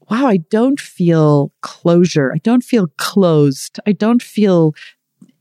wow, 0.10 0.28
I 0.28 0.38
don't 0.38 0.80
feel 0.80 1.52
closure. 1.62 2.32
I 2.34 2.38
don't 2.40 2.64
feel 2.64 2.88
closed. 2.98 3.80
I 3.86 3.92
don't 3.92 4.22
feel 4.22 4.74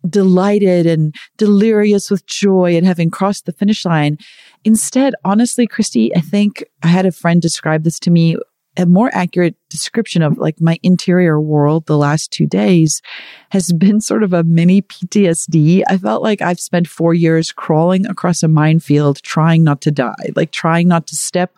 delighted 0.09 0.87
and 0.87 1.15
delirious 1.37 2.11
with 2.11 2.27
joy 2.27 2.77
and 2.77 2.87
having 2.87 3.11
crossed 3.11 3.47
the 3.47 3.53
finish 3.53 3.85
line. 3.85 4.19
Instead, 4.65 5.15
honestly, 5.25 5.67
Christie, 5.67 6.15
I 6.15 6.21
think 6.21 6.65
I 6.83 6.89
had 6.89 7.07
a 7.07 7.13
friend 7.13 7.41
describe 7.41 7.85
this 7.85 7.99
to 8.01 8.11
me 8.11 8.37
a 8.77 8.87
more 8.87 9.11
accurate 9.13 9.57
description 9.69 10.23
of 10.23 10.39
like 10.39 10.61
my 10.61 10.79
interior 10.83 11.41
world 11.41 11.87
the 11.87 11.99
last 11.99 12.31
two 12.31 12.47
days 12.47 13.03
has 13.51 13.73
been 13.73 14.01
sort 14.01 14.23
of 14.23 14.33
a 14.33 14.45
mini 14.45 14.81
PTSD. 14.81 15.83
I 15.89 15.97
felt 15.97 16.23
like 16.23 16.41
I've 16.41 16.61
spent 16.61 16.87
four 16.87 17.13
years 17.13 17.51
crawling 17.51 18.07
across 18.07 18.43
a 18.43 18.49
minefield 18.49 19.23
trying 19.23 19.65
not 19.65 19.81
to 19.83 19.91
die, 19.91 20.15
like 20.37 20.53
trying 20.53 20.87
not 20.87 21.09
to 21.09 21.17
step 21.17 21.57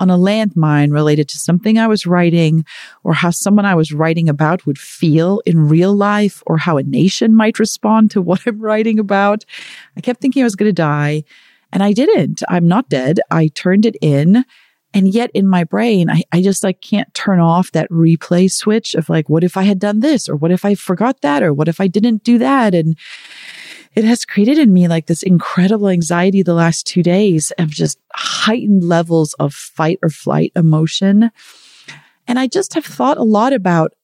on 0.00 0.10
a 0.10 0.16
landmine 0.16 0.90
related 0.90 1.28
to 1.28 1.38
something 1.38 1.78
I 1.78 1.86
was 1.86 2.06
writing 2.06 2.64
or 3.04 3.12
how 3.12 3.30
someone 3.30 3.66
I 3.66 3.74
was 3.74 3.92
writing 3.92 4.28
about 4.28 4.66
would 4.66 4.78
feel 4.78 5.42
in 5.44 5.68
real 5.68 5.94
life 5.94 6.42
or 6.46 6.56
how 6.56 6.78
a 6.78 6.82
nation 6.82 7.34
might 7.34 7.58
respond 7.58 8.10
to 8.12 8.22
what 8.22 8.46
I'm 8.46 8.60
writing 8.60 8.98
about. 8.98 9.44
I 9.96 10.00
kept 10.00 10.20
thinking 10.20 10.42
I 10.42 10.44
was 10.44 10.56
going 10.56 10.70
to 10.70 10.72
die 10.72 11.24
and 11.72 11.82
I 11.82 11.92
didn't. 11.92 12.42
I'm 12.48 12.66
not 12.66 12.88
dead. 12.88 13.20
I 13.30 13.48
turned 13.48 13.84
it 13.84 13.96
in 14.00 14.44
and 14.94 15.12
yet 15.12 15.30
in 15.34 15.48
my 15.48 15.64
brain, 15.64 16.08
I, 16.08 16.22
I 16.30 16.40
just 16.40 16.62
like 16.62 16.80
can't 16.80 17.12
turn 17.14 17.40
off 17.40 17.72
that 17.72 17.90
replay 17.90 18.50
switch 18.50 18.94
of 18.94 19.08
like, 19.08 19.28
what 19.28 19.42
if 19.42 19.56
I 19.56 19.64
had 19.64 19.80
done 19.80 19.98
this? 19.98 20.28
Or 20.28 20.36
what 20.36 20.52
if 20.52 20.64
I 20.64 20.76
forgot 20.76 21.20
that? 21.22 21.42
Or 21.42 21.52
what 21.52 21.66
if 21.66 21.80
I 21.80 21.88
didn't 21.88 22.22
do 22.22 22.38
that? 22.38 22.74
And 22.74 22.96
it 23.96 24.04
has 24.04 24.24
created 24.24 24.56
in 24.56 24.72
me 24.72 24.86
like 24.86 25.06
this 25.06 25.24
incredible 25.24 25.88
anxiety 25.88 26.42
the 26.42 26.54
last 26.54 26.86
two 26.86 27.02
days 27.02 27.52
of 27.58 27.70
just 27.70 27.98
heightened 28.14 28.84
levels 28.84 29.34
of 29.34 29.52
fight 29.52 29.98
or 30.00 30.10
flight 30.10 30.52
emotion. 30.54 31.30
And 32.28 32.38
I 32.38 32.46
just 32.46 32.74
have 32.74 32.86
thought 32.86 33.18
a 33.18 33.24
lot 33.24 33.52
about 33.52 33.94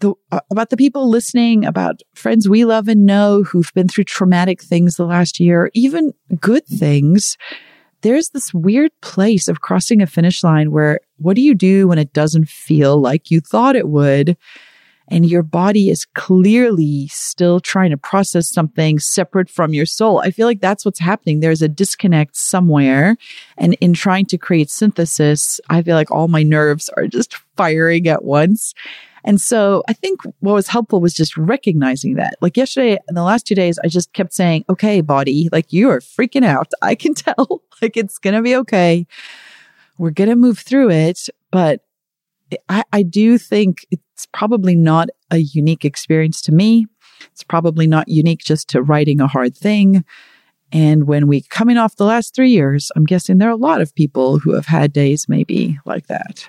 the, 0.00 0.14
uh, 0.32 0.40
about 0.50 0.70
the 0.70 0.76
people 0.78 1.08
listening, 1.08 1.66
about 1.66 2.00
friends 2.14 2.48
we 2.48 2.64
love 2.64 2.88
and 2.88 3.04
know 3.04 3.42
who've 3.42 3.72
been 3.74 3.88
through 3.88 4.04
traumatic 4.04 4.62
things 4.62 4.96
the 4.96 5.04
last 5.04 5.38
year, 5.38 5.70
even 5.74 6.14
good 6.40 6.66
things 6.66 7.36
there's 8.04 8.28
this 8.28 8.52
weird 8.52 8.92
place 9.00 9.48
of 9.48 9.62
crossing 9.62 10.02
a 10.02 10.06
finish 10.06 10.44
line 10.44 10.70
where 10.70 11.00
what 11.16 11.34
do 11.34 11.42
you 11.42 11.54
do 11.54 11.88
when 11.88 11.98
it 11.98 12.12
doesn't 12.12 12.48
feel 12.48 13.00
like 13.00 13.30
you 13.30 13.40
thought 13.40 13.76
it 13.76 13.88
would? 13.88 14.36
And 15.08 15.26
your 15.26 15.42
body 15.42 15.88
is 15.88 16.06
clearly 16.14 17.08
still 17.08 17.60
trying 17.60 17.90
to 17.90 17.96
process 17.96 18.48
something 18.48 18.98
separate 18.98 19.48
from 19.48 19.72
your 19.72 19.86
soul. 19.86 20.20
I 20.20 20.30
feel 20.30 20.46
like 20.46 20.60
that's 20.60 20.84
what's 20.84 20.98
happening. 20.98 21.40
There's 21.40 21.62
a 21.62 21.68
disconnect 21.68 22.36
somewhere. 22.36 23.16
And 23.56 23.74
in 23.80 23.94
trying 23.94 24.26
to 24.26 24.38
create 24.38 24.70
synthesis, 24.70 25.60
I 25.70 25.82
feel 25.82 25.96
like 25.96 26.10
all 26.10 26.28
my 26.28 26.42
nerves 26.42 26.90
are 26.90 27.06
just 27.06 27.34
firing 27.56 28.06
at 28.06 28.24
once. 28.24 28.74
And 29.24 29.40
so 29.40 29.82
I 29.88 29.94
think 29.94 30.20
what 30.40 30.52
was 30.52 30.68
helpful 30.68 31.00
was 31.00 31.14
just 31.14 31.36
recognizing 31.36 32.14
that. 32.16 32.36
Like 32.42 32.56
yesterday, 32.56 32.98
in 33.08 33.14
the 33.14 33.22
last 33.22 33.46
two 33.46 33.54
days, 33.54 33.78
I 33.82 33.88
just 33.88 34.12
kept 34.12 34.34
saying, 34.34 34.66
okay, 34.68 35.00
body, 35.00 35.48
like 35.50 35.72
you 35.72 35.88
are 35.88 36.00
freaking 36.00 36.44
out. 36.44 36.70
I 36.82 36.94
can 36.94 37.14
tell, 37.14 37.62
like 37.80 37.96
it's 37.96 38.18
going 38.18 38.34
to 38.34 38.42
be 38.42 38.54
okay. 38.56 39.06
We're 39.96 40.10
going 40.10 40.30
to 40.30 40.36
move 40.36 40.58
through 40.58 40.90
it. 40.90 41.28
But 41.50 41.80
I, 42.68 42.84
I 42.92 43.02
do 43.02 43.38
think 43.38 43.86
it's 43.90 44.26
probably 44.32 44.74
not 44.74 45.08
a 45.30 45.38
unique 45.38 45.84
experience 45.84 46.42
to 46.42 46.52
me. 46.52 46.86
It's 47.32 47.44
probably 47.44 47.86
not 47.86 48.08
unique 48.08 48.40
just 48.40 48.68
to 48.70 48.82
writing 48.82 49.20
a 49.20 49.26
hard 49.26 49.56
thing. 49.56 50.04
And 50.70 51.06
when 51.06 51.28
we 51.28 51.40
coming 51.40 51.78
off 51.78 51.96
the 51.96 52.04
last 52.04 52.34
three 52.34 52.50
years, 52.50 52.90
I'm 52.96 53.04
guessing 53.04 53.38
there 53.38 53.48
are 53.48 53.52
a 53.52 53.56
lot 53.56 53.80
of 53.80 53.94
people 53.94 54.38
who 54.38 54.54
have 54.54 54.66
had 54.66 54.92
days 54.92 55.28
maybe 55.28 55.78
like 55.86 56.08
that. 56.08 56.48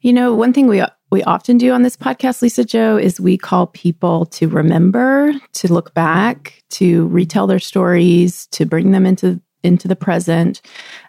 You 0.00 0.12
know, 0.12 0.34
one 0.34 0.52
thing 0.52 0.66
we 0.66 0.82
we 1.10 1.22
often 1.22 1.56
do 1.56 1.72
on 1.72 1.82
this 1.82 1.96
podcast, 1.96 2.42
Lisa 2.42 2.64
Jo, 2.64 2.96
is 2.96 3.20
we 3.20 3.38
call 3.38 3.68
people 3.68 4.26
to 4.26 4.48
remember, 4.48 5.32
to 5.54 5.72
look 5.72 5.94
back, 5.94 6.62
to 6.70 7.06
retell 7.08 7.46
their 7.46 7.58
stories, 7.58 8.46
to 8.48 8.66
bring 8.66 8.90
them 8.90 9.06
into 9.06 9.40
into 9.62 9.88
the 9.88 9.96
present. 9.96 10.62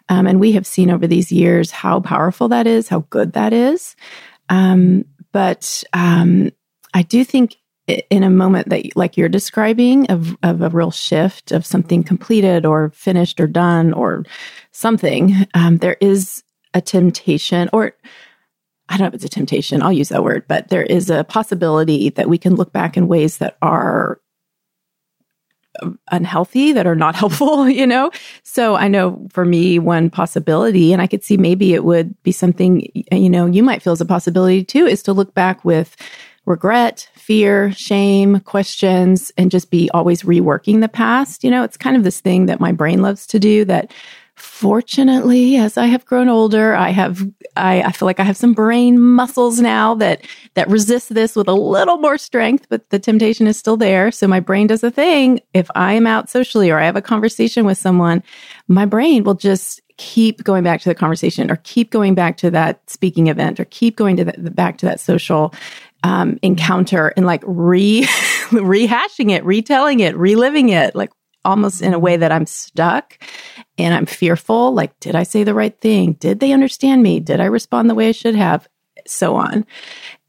Um, 0.08 0.26
and 0.26 0.40
we 0.40 0.52
have 0.52 0.66
seen 0.66 0.90
over 0.90 1.06
these 1.06 1.30
years 1.30 1.70
how 1.70 2.00
powerful 2.00 2.48
that 2.48 2.66
is, 2.66 2.88
how 2.88 3.00
good 3.10 3.34
that 3.34 3.52
is. 3.52 3.94
Um, 4.48 5.04
but 5.32 5.84
um, 5.92 6.50
I 6.92 7.02
do 7.02 7.24
think 7.24 7.56
in 7.86 8.22
a 8.22 8.30
moment 8.30 8.68
that 8.68 8.96
like 8.96 9.16
you're 9.16 9.28
describing 9.28 10.06
of, 10.10 10.36
of 10.42 10.60
a 10.60 10.68
real 10.70 10.90
shift 10.90 11.52
of 11.52 11.64
something 11.64 12.02
completed 12.02 12.66
or 12.66 12.90
finished 12.90 13.40
or 13.40 13.46
done 13.46 13.92
or 13.92 14.24
something, 14.72 15.34
um, 15.54 15.78
there 15.78 15.96
is 16.00 16.42
a 16.74 16.80
temptation 16.80 17.70
or 17.72 17.94
I 18.88 18.96
don't 18.96 19.04
know 19.04 19.08
if 19.08 19.14
it's 19.14 19.24
a 19.24 19.28
temptation, 19.28 19.82
I'll 19.82 19.92
use 19.92 20.08
that 20.08 20.24
word, 20.24 20.44
but 20.48 20.68
there 20.68 20.82
is 20.82 21.10
a 21.10 21.24
possibility 21.24 22.10
that 22.10 22.28
we 22.28 22.38
can 22.38 22.54
look 22.54 22.72
back 22.72 22.96
in 22.96 23.08
ways 23.08 23.38
that 23.38 23.56
are 23.60 24.20
unhealthy, 26.10 26.72
that 26.72 26.86
are 26.86 26.96
not 26.96 27.14
helpful, 27.14 27.68
you 27.68 27.86
know? 27.86 28.10
So 28.42 28.74
I 28.74 28.88
know 28.88 29.26
for 29.30 29.44
me, 29.44 29.78
one 29.78 30.10
possibility, 30.10 30.92
and 30.92 31.02
I 31.02 31.06
could 31.06 31.24
see 31.24 31.36
maybe 31.36 31.74
it 31.74 31.84
would 31.84 32.20
be 32.22 32.32
something, 32.32 32.90
you 33.12 33.30
know, 33.30 33.46
you 33.46 33.62
might 33.62 33.82
feel 33.82 33.92
as 33.92 34.00
a 34.00 34.06
possibility 34.06 34.64
too, 34.64 34.86
is 34.86 35.02
to 35.04 35.12
look 35.12 35.34
back 35.34 35.64
with 35.64 35.96
regret, 36.46 37.10
fear, 37.14 37.72
shame, 37.72 38.40
questions, 38.40 39.30
and 39.36 39.50
just 39.50 39.70
be 39.70 39.90
always 39.92 40.22
reworking 40.22 40.80
the 40.80 40.88
past. 40.88 41.44
You 41.44 41.50
know, 41.50 41.62
it's 41.62 41.76
kind 41.76 41.96
of 41.96 42.04
this 42.04 42.20
thing 42.20 42.46
that 42.46 42.60
my 42.60 42.72
brain 42.72 43.02
loves 43.02 43.26
to 43.28 43.38
do 43.38 43.66
that 43.66 43.92
fortunately 44.38 45.56
as 45.56 45.76
i 45.76 45.86
have 45.86 46.04
grown 46.04 46.28
older 46.28 46.74
i 46.74 46.90
have 46.90 47.26
I, 47.56 47.82
I, 47.82 47.92
feel 47.92 48.06
like 48.06 48.20
i 48.20 48.24
have 48.24 48.36
some 48.36 48.54
brain 48.54 49.00
muscles 49.00 49.60
now 49.60 49.94
that 49.96 50.24
that 50.54 50.68
resist 50.68 51.12
this 51.12 51.34
with 51.34 51.48
a 51.48 51.54
little 51.54 51.98
more 51.98 52.18
strength 52.18 52.66
but 52.68 52.88
the 52.90 52.98
temptation 52.98 53.46
is 53.46 53.56
still 53.56 53.76
there. 53.76 54.10
So 54.10 54.26
my 54.26 54.40
brain 54.40 54.66
does 54.66 54.82
a 54.84 54.90
thing. 54.90 55.40
If 55.54 55.70
i 55.74 55.92
am 55.92 56.06
out 56.06 56.30
socially 56.30 56.70
or 56.70 56.78
i 56.78 56.86
have 56.86 56.96
a 56.96 57.02
conversation 57.02 57.64
with 57.66 57.78
someone 57.78 58.22
my 58.68 58.84
brain 58.84 59.24
will 59.24 59.34
just 59.34 59.80
keep 59.96 60.44
going 60.44 60.62
back 60.62 60.80
to 60.80 60.88
the 60.88 60.94
conversation 60.94 61.50
or 61.50 61.56
keep 61.64 61.90
going 61.90 62.14
back 62.14 62.36
to 62.38 62.50
that 62.50 62.88
speaking 62.88 63.26
event 63.26 63.58
or 63.58 63.64
keep 63.66 63.96
going 63.96 64.16
to 64.16 64.24
the, 64.24 64.50
back 64.50 64.78
to 64.78 64.86
that 64.86 65.00
social 65.00 65.52
um, 66.04 66.38
encounter 66.42 67.12
and 67.16 67.26
like 67.26 67.42
re 67.44 68.02
rehashing 68.50 69.30
it 69.30 69.44
retelling 69.44 70.00
it 70.00 70.16
reliving 70.16 70.68
it. 70.68 70.94
Like 70.94 71.10
almost 71.44 71.82
in 71.82 71.94
a 71.94 71.98
way 71.98 72.16
that 72.16 72.32
I'm 72.32 72.46
stuck 72.46 73.18
and 73.76 73.94
I'm 73.94 74.06
fearful. 74.06 74.72
Like, 74.72 74.98
did 75.00 75.14
I 75.14 75.22
say 75.22 75.44
the 75.44 75.54
right 75.54 75.78
thing? 75.80 76.14
Did 76.14 76.40
they 76.40 76.52
understand 76.52 77.02
me? 77.02 77.20
Did 77.20 77.40
I 77.40 77.46
respond 77.46 77.88
the 77.88 77.94
way 77.94 78.08
I 78.08 78.12
should 78.12 78.34
have? 78.34 78.68
So 79.06 79.36
on. 79.36 79.64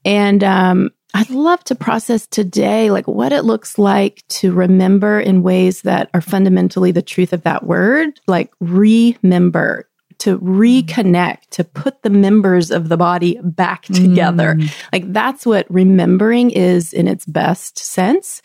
And 0.06 0.44
um, 0.44 0.92
I'd 1.13 1.30
love 1.32 1.63
to 1.66 1.75
process 1.75 2.28
today, 2.28 2.92
like 2.92 3.08
what 3.08 3.34
it 3.34 3.44
looks 3.44 3.80
like 3.80 4.24
to 4.30 4.54
remember 4.54 5.20
in 5.20 5.42
ways 5.42 5.82
that 5.82 6.10
are 6.13 6.22
fundamentally 6.22 6.92
the 6.92 7.01
truth 7.01 7.34
of 7.34 7.44
that 7.44 7.66
word, 7.66 8.20
like 8.28 8.51
remember, 8.60 9.88
to 10.19 10.38
reconnect, 10.39 11.49
to 11.51 11.63
put 11.63 12.03
the 12.03 12.09
members 12.09 12.71
of 12.71 12.89
the 12.89 12.97
body 12.97 13.39
back 13.41 13.83
together. 13.85 14.55
Mm. 14.55 14.73
Like 14.91 15.11
that's 15.11 15.45
what 15.45 15.65
remembering 15.69 16.51
is 16.51 16.93
in 16.93 17.07
its 17.07 17.25
best 17.25 17.77
sense 17.79 18.41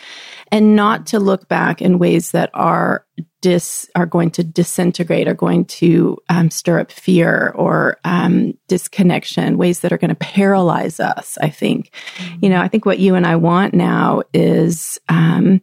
and 0.50 0.76
not 0.76 1.06
to 1.06 1.18
look 1.18 1.48
back 1.48 1.82
in 1.82 1.98
ways 1.98 2.30
that 2.30 2.50
are 2.54 3.04
dis 3.40 3.90
are 3.94 4.06
going 4.06 4.30
to 4.30 4.42
disintegrate, 4.42 5.28
are 5.28 5.34
going 5.34 5.66
to 5.66 6.16
um, 6.30 6.50
stir 6.50 6.80
up 6.80 6.90
fear 6.90 7.52
or 7.54 7.98
um, 8.04 8.56
disconnection, 8.68 9.58
ways 9.58 9.80
that 9.80 9.92
are 9.92 9.98
going 9.98 10.08
to 10.08 10.14
paralyze 10.14 10.98
us. 10.98 11.36
I 11.42 11.50
think, 11.50 11.90
mm. 12.16 12.42
you 12.42 12.48
know, 12.48 12.60
I 12.60 12.68
think 12.68 12.86
what 12.86 13.00
you 13.00 13.14
and 13.14 13.26
I 13.26 13.36
want 13.36 13.74
now 13.74 14.22
is. 14.32 14.98
Um, 15.08 15.60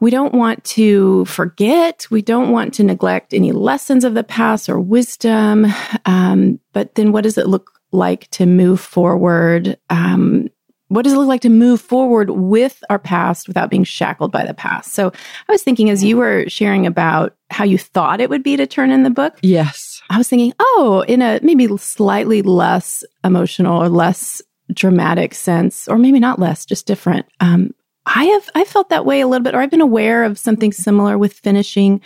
we 0.00 0.10
don't 0.10 0.34
want 0.34 0.64
to 0.64 1.24
forget. 1.24 2.06
We 2.10 2.22
don't 2.22 2.50
want 2.50 2.74
to 2.74 2.84
neglect 2.84 3.32
any 3.32 3.52
lessons 3.52 4.04
of 4.04 4.14
the 4.14 4.24
past 4.24 4.68
or 4.68 4.80
wisdom. 4.80 5.66
Um, 6.04 6.60
but 6.72 6.94
then 6.94 7.12
what 7.12 7.24
does 7.24 7.38
it 7.38 7.46
look 7.46 7.80
like 7.92 8.28
to 8.32 8.46
move 8.46 8.80
forward? 8.80 9.78
Um, 9.90 10.48
what 10.88 11.02
does 11.02 11.14
it 11.14 11.16
look 11.16 11.28
like 11.28 11.40
to 11.40 11.48
move 11.48 11.80
forward 11.80 12.30
with 12.30 12.84
our 12.90 12.98
past 12.98 13.48
without 13.48 13.70
being 13.70 13.84
shackled 13.84 14.30
by 14.30 14.44
the 14.44 14.54
past? 14.54 14.92
So 14.92 15.08
I 15.48 15.52
was 15.52 15.62
thinking 15.62 15.90
as 15.90 16.04
you 16.04 16.16
were 16.16 16.48
sharing 16.48 16.86
about 16.86 17.34
how 17.50 17.64
you 17.64 17.78
thought 17.78 18.20
it 18.20 18.30
would 18.30 18.42
be 18.42 18.56
to 18.56 18.66
turn 18.66 18.90
in 18.90 19.02
the 19.02 19.10
book. 19.10 19.38
Yes. 19.42 20.02
I 20.10 20.18
was 20.18 20.28
thinking, 20.28 20.52
oh, 20.60 21.04
in 21.08 21.22
a 21.22 21.40
maybe 21.42 21.66
slightly 21.78 22.42
less 22.42 23.02
emotional 23.24 23.82
or 23.82 23.88
less 23.88 24.42
dramatic 24.72 25.34
sense, 25.34 25.88
or 25.88 25.98
maybe 25.98 26.20
not 26.20 26.38
less, 26.38 26.64
just 26.64 26.86
different. 26.86 27.26
Um, 27.40 27.74
I 28.06 28.24
have 28.24 28.50
I 28.54 28.64
felt 28.64 28.90
that 28.90 29.06
way 29.06 29.20
a 29.20 29.26
little 29.26 29.42
bit, 29.42 29.54
or 29.54 29.60
I've 29.60 29.70
been 29.70 29.80
aware 29.80 30.24
of 30.24 30.38
something 30.38 30.72
similar 30.72 31.16
with 31.16 31.32
finishing 31.32 32.00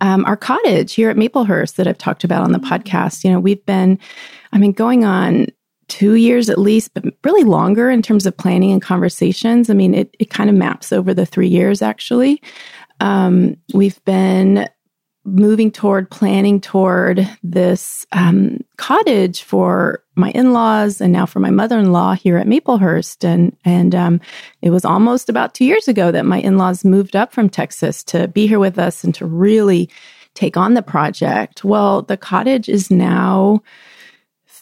um, 0.00 0.24
our 0.24 0.36
cottage 0.36 0.94
here 0.94 1.10
at 1.10 1.16
Maplehurst 1.16 1.76
that 1.76 1.88
I've 1.88 1.98
talked 1.98 2.24
about 2.24 2.42
on 2.42 2.52
the 2.52 2.58
podcast. 2.58 3.24
You 3.24 3.32
know, 3.32 3.40
we've 3.40 3.64
been, 3.66 3.98
I 4.52 4.58
mean, 4.58 4.72
going 4.72 5.04
on 5.04 5.46
two 5.88 6.14
years 6.14 6.50
at 6.50 6.58
least, 6.58 6.92
but 6.94 7.04
really 7.24 7.44
longer 7.44 7.90
in 7.90 8.02
terms 8.02 8.26
of 8.26 8.36
planning 8.36 8.72
and 8.72 8.82
conversations. 8.82 9.70
I 9.70 9.74
mean, 9.74 9.94
it 9.94 10.14
it 10.18 10.30
kind 10.30 10.50
of 10.50 10.56
maps 10.56 10.92
over 10.92 11.14
the 11.14 11.26
three 11.26 11.48
years 11.48 11.82
actually. 11.82 12.42
Um, 13.00 13.56
we've 13.74 14.02
been 14.04 14.68
moving 15.24 15.70
toward 15.70 16.10
planning 16.10 16.60
toward 16.60 17.28
this 17.42 18.06
um, 18.12 18.58
cottage 18.76 19.42
for 19.42 20.02
my 20.18 20.30
in-laws 20.30 21.00
and 21.00 21.12
now 21.12 21.26
for 21.26 21.40
my 21.40 21.50
mother-in-law 21.50 22.14
here 22.14 22.36
at 22.36 22.46
Maplehurst 22.46 23.24
and 23.24 23.56
and 23.64 23.94
um, 23.94 24.20
it 24.62 24.70
was 24.70 24.84
almost 24.84 25.28
about 25.28 25.54
two 25.54 25.64
years 25.64 25.88
ago 25.88 26.10
that 26.10 26.26
my 26.26 26.40
in-laws 26.40 26.84
moved 26.84 27.16
up 27.16 27.32
from 27.32 27.48
Texas 27.48 28.02
to 28.04 28.28
be 28.28 28.46
here 28.46 28.58
with 28.58 28.78
us 28.78 29.04
and 29.04 29.14
to 29.14 29.26
really 29.26 29.88
take 30.34 30.56
on 30.56 30.74
the 30.74 30.82
project. 30.82 31.64
Well, 31.64 32.02
the 32.02 32.16
cottage 32.16 32.68
is 32.68 32.90
now 32.90 33.62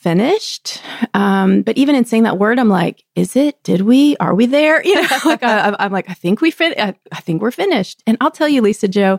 finished. 0.06 0.80
Um, 1.14 1.62
but 1.62 1.76
even 1.76 1.96
in 1.96 2.04
saying 2.04 2.22
that 2.22 2.38
word, 2.38 2.60
I'm 2.60 2.68
like, 2.68 3.02
is 3.16 3.34
it? 3.34 3.60
Did 3.64 3.80
we? 3.80 4.16
Are 4.18 4.34
we 4.34 4.46
there? 4.46 4.80
You 4.86 5.02
know, 5.02 5.18
like 5.24 5.42
I, 5.42 5.74
am 5.80 5.90
like, 5.90 6.08
I 6.08 6.14
think 6.14 6.40
we 6.40 6.52
fit. 6.52 6.78
I, 6.78 6.94
I 7.10 7.20
think 7.20 7.42
we're 7.42 7.50
finished. 7.50 8.02
And 8.06 8.16
I'll 8.20 8.30
tell 8.30 8.48
you, 8.48 8.62
Lisa 8.62 8.86
Jo, 8.86 9.18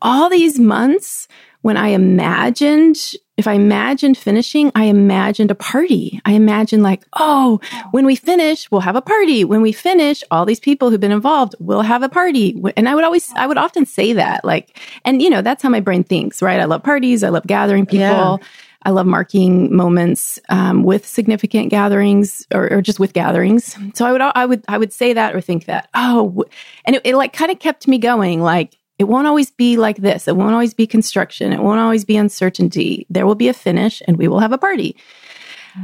all 0.00 0.30
these 0.30 0.60
months 0.60 1.26
when 1.62 1.76
I 1.76 1.88
imagined, 1.88 3.14
if 3.36 3.46
I 3.46 3.54
imagined 3.54 4.18
finishing, 4.18 4.70
I 4.74 4.84
imagined 4.84 5.50
a 5.50 5.54
party. 5.54 6.20
I 6.24 6.32
imagined 6.32 6.82
like, 6.82 7.04
oh, 7.14 7.60
when 7.92 8.04
we 8.04 8.16
finish, 8.16 8.70
we'll 8.70 8.80
have 8.82 8.96
a 8.96 9.00
party. 9.00 9.44
When 9.44 9.62
we 9.62 9.72
finish, 9.72 10.22
all 10.30 10.44
these 10.44 10.60
people 10.60 10.90
who've 10.90 11.00
been 11.00 11.12
involved 11.12 11.54
will 11.60 11.82
have 11.82 12.02
a 12.02 12.08
party. 12.08 12.60
And 12.76 12.88
I 12.88 12.94
would 12.94 13.04
always, 13.04 13.32
I 13.34 13.46
would 13.46 13.58
often 13.58 13.86
say 13.86 14.12
that 14.12 14.44
like, 14.44 14.78
and 15.04 15.22
you 15.22 15.30
know, 15.30 15.40
that's 15.40 15.62
how 15.62 15.68
my 15.68 15.80
brain 15.80 16.04
thinks, 16.04 16.42
right? 16.42 16.60
I 16.60 16.64
love 16.64 16.82
parties. 16.82 17.22
I 17.22 17.30
love 17.30 17.46
gathering 17.46 17.86
people. 17.86 18.00
Yeah. 18.00 18.36
I 18.84 18.90
love 18.90 19.06
marking 19.06 19.74
moments 19.74 20.40
um, 20.48 20.82
with 20.82 21.06
significant 21.06 21.68
gatherings 21.68 22.44
or, 22.52 22.72
or, 22.72 22.82
just 22.82 22.98
with 22.98 23.12
gatherings. 23.12 23.76
So 23.94 24.04
I 24.04 24.10
would, 24.10 24.20
I 24.20 24.44
would, 24.44 24.64
I 24.66 24.76
would 24.76 24.92
say 24.92 25.12
that 25.12 25.36
or 25.36 25.40
think 25.40 25.66
that. 25.66 25.88
Oh, 25.94 26.44
and 26.84 26.96
it, 26.96 27.02
it 27.04 27.14
like 27.14 27.32
kind 27.32 27.52
of 27.52 27.60
kept 27.60 27.86
me 27.86 27.98
going. 27.98 28.42
Like 28.42 28.76
it 29.02 29.08
won't 29.08 29.26
always 29.26 29.50
be 29.50 29.76
like 29.76 29.96
this. 29.96 30.28
It 30.28 30.36
won't 30.36 30.52
always 30.52 30.74
be 30.74 30.86
construction. 30.86 31.52
It 31.52 31.60
won't 31.60 31.80
always 31.80 32.04
be 32.04 32.16
uncertainty. 32.16 33.04
There 33.10 33.26
will 33.26 33.34
be 33.34 33.48
a 33.48 33.52
finish 33.52 34.00
and 34.06 34.16
we 34.16 34.28
will 34.28 34.38
have 34.38 34.52
a 34.52 34.58
party. 34.58 34.96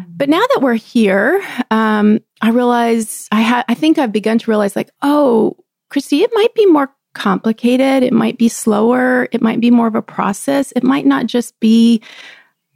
But 0.07 0.29
now 0.29 0.39
that 0.55 0.63
we're 0.63 0.75
here, 0.75 1.43
um, 1.73 2.21
I 2.41 2.51
realize 2.51 3.27
I 3.33 3.43
ha- 3.43 3.65
I 3.67 3.75
think 3.75 3.99
I've 3.99 4.13
begun 4.13 4.39
to 4.39 4.51
realize 4.51 4.77
like, 4.77 4.91
oh, 5.03 5.57
Christie, 5.91 6.23
it 6.23 6.31
might 6.33 6.55
be 6.55 6.65
more 6.67 6.95
complicated. 7.15 8.05
It 8.05 8.13
might 8.13 8.39
be 8.39 8.49
slower. 8.49 9.29
It 9.33 9.43
might 9.43 9.61
be 9.61 9.73
more 9.73 9.89
of 9.89 9.97
a 9.97 10.03
process. 10.03 10.73
It 10.77 10.85
might 10.85 11.07
not 11.07 11.27
just 11.27 11.59
be 11.59 12.01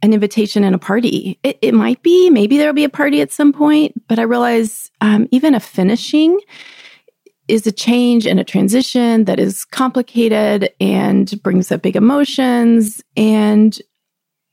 an 0.01 0.11
invitation 0.11 0.65
and 0.65 0.75
a 0.75 0.79
party. 0.79 1.39
It, 1.43 1.57
it 1.61 1.73
might 1.73 2.03
be, 2.03 2.29
maybe 2.29 2.57
there'll 2.57 2.73
be 2.73 2.83
a 2.83 2.89
party 2.89 3.21
at 3.21 3.31
some 3.31 3.53
point, 3.53 3.93
but 4.09 4.19
I 4.19 4.23
realize 4.23 4.91
um, 4.99 5.29
even 5.31 5.55
a 5.55 5.61
finishing 5.61 6.37
is 7.47 7.67
a 7.67 7.71
change 7.71 8.25
and 8.25 8.39
a 8.39 8.43
transition 8.43 9.25
that 9.25 9.39
is 9.39 9.65
complicated 9.65 10.69
and 10.79 11.41
brings 11.43 11.71
up 11.71 11.81
big 11.81 11.95
emotions. 11.95 13.01
And 13.17 13.77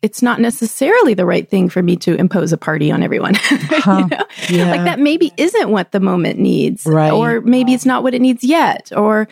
it's 0.03 0.23
not 0.23 0.41
necessarily 0.41 1.15
the 1.15 1.27
right 1.27 1.49
thing 1.49 1.69
for 1.69 1.83
me 1.83 1.95
to 1.97 2.15
impose 2.15 2.53
a 2.53 2.57
party 2.57 2.91
on 2.91 3.03
everyone. 3.03 3.35
Huh. 3.81 4.09
you 4.49 4.59
know? 4.59 4.65
yeah. 4.65 4.71
Like 4.71 4.85
that 4.85 4.99
maybe 4.99 5.33
isn't 5.37 5.71
what 5.71 5.93
the 5.93 6.01
moment 6.01 6.39
needs. 6.39 6.85
Right. 6.85 7.11
Or 7.11 7.41
maybe 7.41 7.73
it's 7.73 7.87
not 7.87 8.03
what 8.03 8.13
it 8.13 8.21
needs 8.21 8.45
yet. 8.45 8.93
Or 8.95 9.27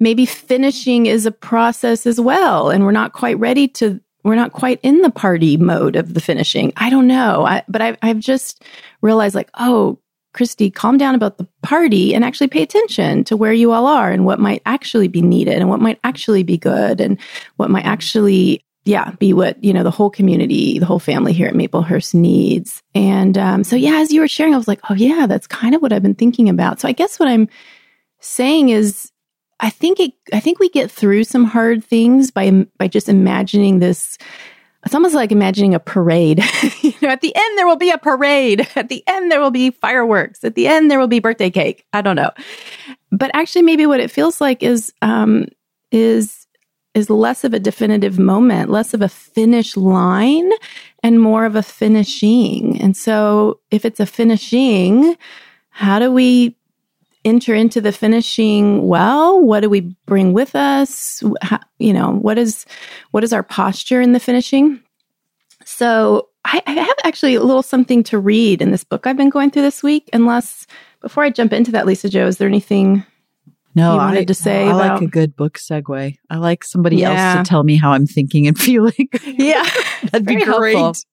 maybe 0.00 0.26
finishing 0.26 1.06
is 1.06 1.24
a 1.24 1.30
process 1.30 2.06
as 2.06 2.20
well. 2.20 2.68
And 2.68 2.84
we're 2.84 2.90
not 2.90 3.12
quite 3.12 3.38
ready 3.38 3.68
to, 3.68 4.00
we're 4.22 4.34
not 4.34 4.52
quite 4.52 4.80
in 4.82 5.00
the 5.00 5.10
party 5.10 5.56
mode 5.56 5.96
of 5.96 6.12
the 6.12 6.20
finishing. 6.20 6.72
I 6.76 6.90
don't 6.90 7.06
know. 7.06 7.46
I, 7.46 7.62
but 7.68 7.80
I've, 7.80 7.96
I've 8.02 8.18
just 8.18 8.62
realized 9.00 9.34
like, 9.34 9.50
oh, 9.58 9.98
Christie, 10.36 10.70
calm 10.70 10.98
down 10.98 11.14
about 11.14 11.38
the 11.38 11.48
party 11.62 12.14
and 12.14 12.24
actually 12.24 12.48
pay 12.48 12.62
attention 12.62 13.24
to 13.24 13.36
where 13.36 13.52
you 13.52 13.72
all 13.72 13.86
are 13.86 14.10
and 14.10 14.24
what 14.24 14.38
might 14.38 14.62
actually 14.66 15.08
be 15.08 15.22
needed 15.22 15.54
and 15.54 15.68
what 15.68 15.80
might 15.80 15.98
actually 16.04 16.42
be 16.42 16.58
good 16.58 17.00
and 17.00 17.18
what 17.56 17.70
might 17.70 17.84
actually, 17.84 18.64
yeah, 18.84 19.10
be 19.18 19.32
what, 19.32 19.62
you 19.64 19.72
know, 19.72 19.82
the 19.82 19.90
whole 19.90 20.10
community, 20.10 20.78
the 20.78 20.86
whole 20.86 20.98
family 20.98 21.32
here 21.32 21.48
at 21.48 21.54
Maplehurst 21.54 22.14
needs. 22.14 22.82
And 22.94 23.36
um, 23.36 23.64
so, 23.64 23.74
yeah, 23.74 23.96
as 23.96 24.12
you 24.12 24.20
were 24.20 24.28
sharing, 24.28 24.54
I 24.54 24.58
was 24.58 24.68
like, 24.68 24.80
oh, 24.90 24.94
yeah, 24.94 25.26
that's 25.26 25.46
kind 25.46 25.74
of 25.74 25.82
what 25.82 25.92
I've 25.92 26.02
been 26.02 26.14
thinking 26.14 26.48
about. 26.48 26.80
So 26.80 26.86
I 26.86 26.92
guess 26.92 27.18
what 27.18 27.28
I'm 27.28 27.48
saying 28.20 28.68
is, 28.68 29.10
I 29.58 29.70
think 29.70 29.98
it, 30.00 30.12
I 30.34 30.40
think 30.40 30.58
we 30.58 30.68
get 30.68 30.90
through 30.90 31.24
some 31.24 31.44
hard 31.44 31.82
things 31.82 32.30
by, 32.30 32.66
by 32.78 32.88
just 32.88 33.08
imagining 33.08 33.78
this 33.78 34.18
it's 34.86 34.94
almost 34.94 35.16
like 35.16 35.32
imagining 35.32 35.74
a 35.74 35.80
parade. 35.80 36.42
you 36.80 36.94
know, 37.02 37.08
at 37.08 37.20
the 37.20 37.34
end 37.34 37.58
there 37.58 37.66
will 37.66 37.76
be 37.76 37.90
a 37.90 37.98
parade. 37.98 38.66
At 38.76 38.88
the 38.88 39.02
end 39.06 39.30
there 39.30 39.40
will 39.40 39.50
be 39.50 39.70
fireworks. 39.70 40.44
At 40.44 40.54
the 40.54 40.68
end 40.68 40.90
there 40.90 40.98
will 40.98 41.08
be 41.08 41.18
birthday 41.18 41.50
cake. 41.50 41.84
I 41.92 42.00
don't 42.00 42.16
know, 42.16 42.30
but 43.10 43.30
actually, 43.34 43.62
maybe 43.62 43.84
what 43.84 44.00
it 44.00 44.10
feels 44.10 44.40
like 44.40 44.62
is 44.62 44.92
um, 45.02 45.46
is 45.90 46.46
is 46.94 47.10
less 47.10 47.44
of 47.44 47.52
a 47.52 47.58
definitive 47.58 48.18
moment, 48.18 48.70
less 48.70 48.94
of 48.94 49.02
a 49.02 49.08
finish 49.08 49.76
line, 49.76 50.50
and 51.02 51.20
more 51.20 51.44
of 51.44 51.56
a 51.56 51.62
finishing. 51.62 52.80
And 52.80 52.96
so, 52.96 53.60
if 53.70 53.84
it's 53.84 54.00
a 54.00 54.06
finishing, 54.06 55.16
how 55.70 55.98
do 55.98 56.12
we 56.12 56.56
enter 57.26 57.54
into 57.54 57.80
the 57.80 57.92
finishing 57.92 58.86
well 58.86 59.40
what 59.40 59.60
do 59.60 59.68
we 59.68 59.80
bring 60.06 60.32
with 60.32 60.54
us 60.54 61.22
How, 61.42 61.58
you 61.78 61.92
know 61.92 62.12
what 62.12 62.38
is 62.38 62.64
what 63.10 63.24
is 63.24 63.32
our 63.32 63.42
posture 63.42 64.00
in 64.00 64.12
the 64.12 64.20
finishing 64.20 64.80
so 65.64 66.28
I, 66.44 66.62
I, 66.64 66.70
have 66.70 66.96
actually 67.02 67.34
a 67.34 67.42
little 67.42 67.64
something 67.64 68.04
to 68.04 68.18
read 68.18 68.62
in 68.62 68.70
this 68.70 68.84
book 68.84 69.06
i've 69.06 69.16
been 69.16 69.30
going 69.30 69.50
through 69.50 69.62
this 69.62 69.82
week 69.82 70.08
unless 70.12 70.66
before 71.00 71.24
i 71.24 71.30
jump 71.30 71.52
into 71.52 71.72
that 71.72 71.84
lisa 71.84 72.08
jo 72.08 72.26
is 72.26 72.38
there 72.38 72.48
anything 72.48 73.04
no, 73.74 73.92
you 73.92 73.98
wanted 73.98 74.20
I, 74.20 74.24
to 74.24 74.34
say 74.34 74.64
I 74.64 74.74
about... 74.74 74.94
like 74.94 75.02
a 75.02 75.06
good 75.06 75.36
book 75.36 75.58
segue. 75.58 76.16
I 76.30 76.36
like 76.38 76.64
somebody 76.64 76.96
yeah. 76.96 77.34
else 77.34 77.46
to 77.46 77.50
tell 77.50 77.62
me 77.62 77.76
how 77.76 77.92
I'm 77.92 78.06
thinking 78.06 78.46
and 78.46 78.58
feeling. 78.68 79.10
yeah, 79.22 79.68
that'd 80.04 80.26
be 80.26 80.42
great. 80.42 81.04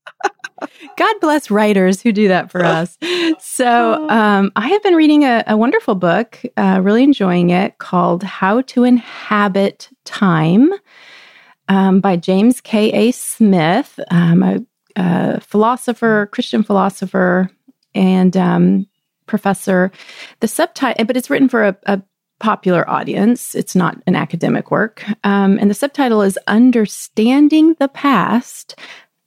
God 0.97 1.15
bless 1.21 1.51
writers 1.51 2.01
who 2.01 2.11
do 2.11 2.27
that 2.27 2.51
for 2.51 2.63
us. 2.65 2.97
So, 3.39 4.09
um, 4.09 4.51
I 4.55 4.67
have 4.69 4.83
been 4.83 4.95
reading 4.95 5.23
a, 5.23 5.43
a 5.47 5.57
wonderful 5.57 5.95
book, 5.95 6.39
uh, 6.57 6.79
really 6.83 7.03
enjoying 7.03 7.49
it, 7.49 7.77
called 7.77 8.23
How 8.23 8.61
to 8.61 8.83
Inhabit 8.83 9.89
Time 10.05 10.71
um, 11.69 11.99
by 11.99 12.15
James 12.15 12.61
K.A. 12.61 13.11
Smith, 13.11 13.99
um, 14.11 14.43
a, 14.43 14.59
a, 14.95 15.39
philosopher, 15.41 16.29
Christian 16.31 16.63
philosopher, 16.63 17.49
and 17.95 18.35
um, 18.37 18.87
professor. 19.25 19.91
The 20.39 20.47
subtitle, 20.47 21.05
but 21.05 21.17
it's 21.17 21.29
written 21.29 21.49
for 21.49 21.63
a, 21.63 21.77
a 21.85 22.01
popular 22.39 22.87
audience. 22.89 23.55
It's 23.55 23.75
not 23.75 24.01
an 24.05 24.15
academic 24.15 24.69
work. 24.69 25.05
Um, 25.23 25.57
and 25.59 25.69
the 25.69 25.75
subtitle 25.75 26.21
is 26.21 26.37
Understanding 26.47 27.75
the 27.79 27.87
Past 27.87 28.77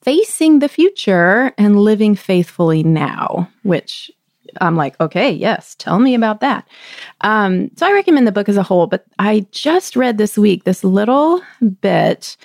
facing 0.06 0.60
the 0.60 0.68
future 0.68 1.52
and 1.58 1.80
living 1.80 2.14
faithfully 2.14 2.84
now, 2.84 3.50
which 3.64 4.08
I'm 4.60 4.76
like, 4.76 4.98
okay, 5.00 5.32
yes, 5.32 5.74
tell 5.74 5.98
me 5.98 6.14
about 6.14 6.38
that. 6.40 6.66
Um, 7.22 7.72
so 7.76 7.88
I 7.88 7.92
recommend 7.92 8.24
the 8.24 8.32
book 8.32 8.48
as 8.48 8.56
a 8.56 8.62
whole, 8.62 8.86
but 8.86 9.04
I 9.18 9.46
just 9.50 9.96
read 9.96 10.16
this 10.16 10.38
week 10.38 10.62
this 10.62 10.84
little 10.84 11.42
bit 11.80 12.36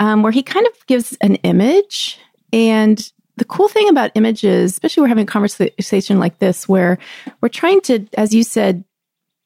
um, 0.00 0.22
where 0.22 0.32
he 0.32 0.42
kind 0.42 0.66
of 0.66 0.86
gives 0.86 1.14
an 1.20 1.34
image. 1.36 2.18
And 2.50 3.12
the 3.36 3.44
cool 3.44 3.68
thing 3.68 3.90
about 3.90 4.12
images, 4.14 4.72
especially 4.72 5.02
we're 5.02 5.08
having 5.08 5.24
a 5.24 5.26
conversation 5.26 6.18
like 6.18 6.38
this, 6.38 6.66
where 6.66 6.96
we're 7.42 7.50
trying 7.50 7.82
to, 7.82 8.06
as 8.16 8.34
you 8.34 8.42
said, 8.42 8.84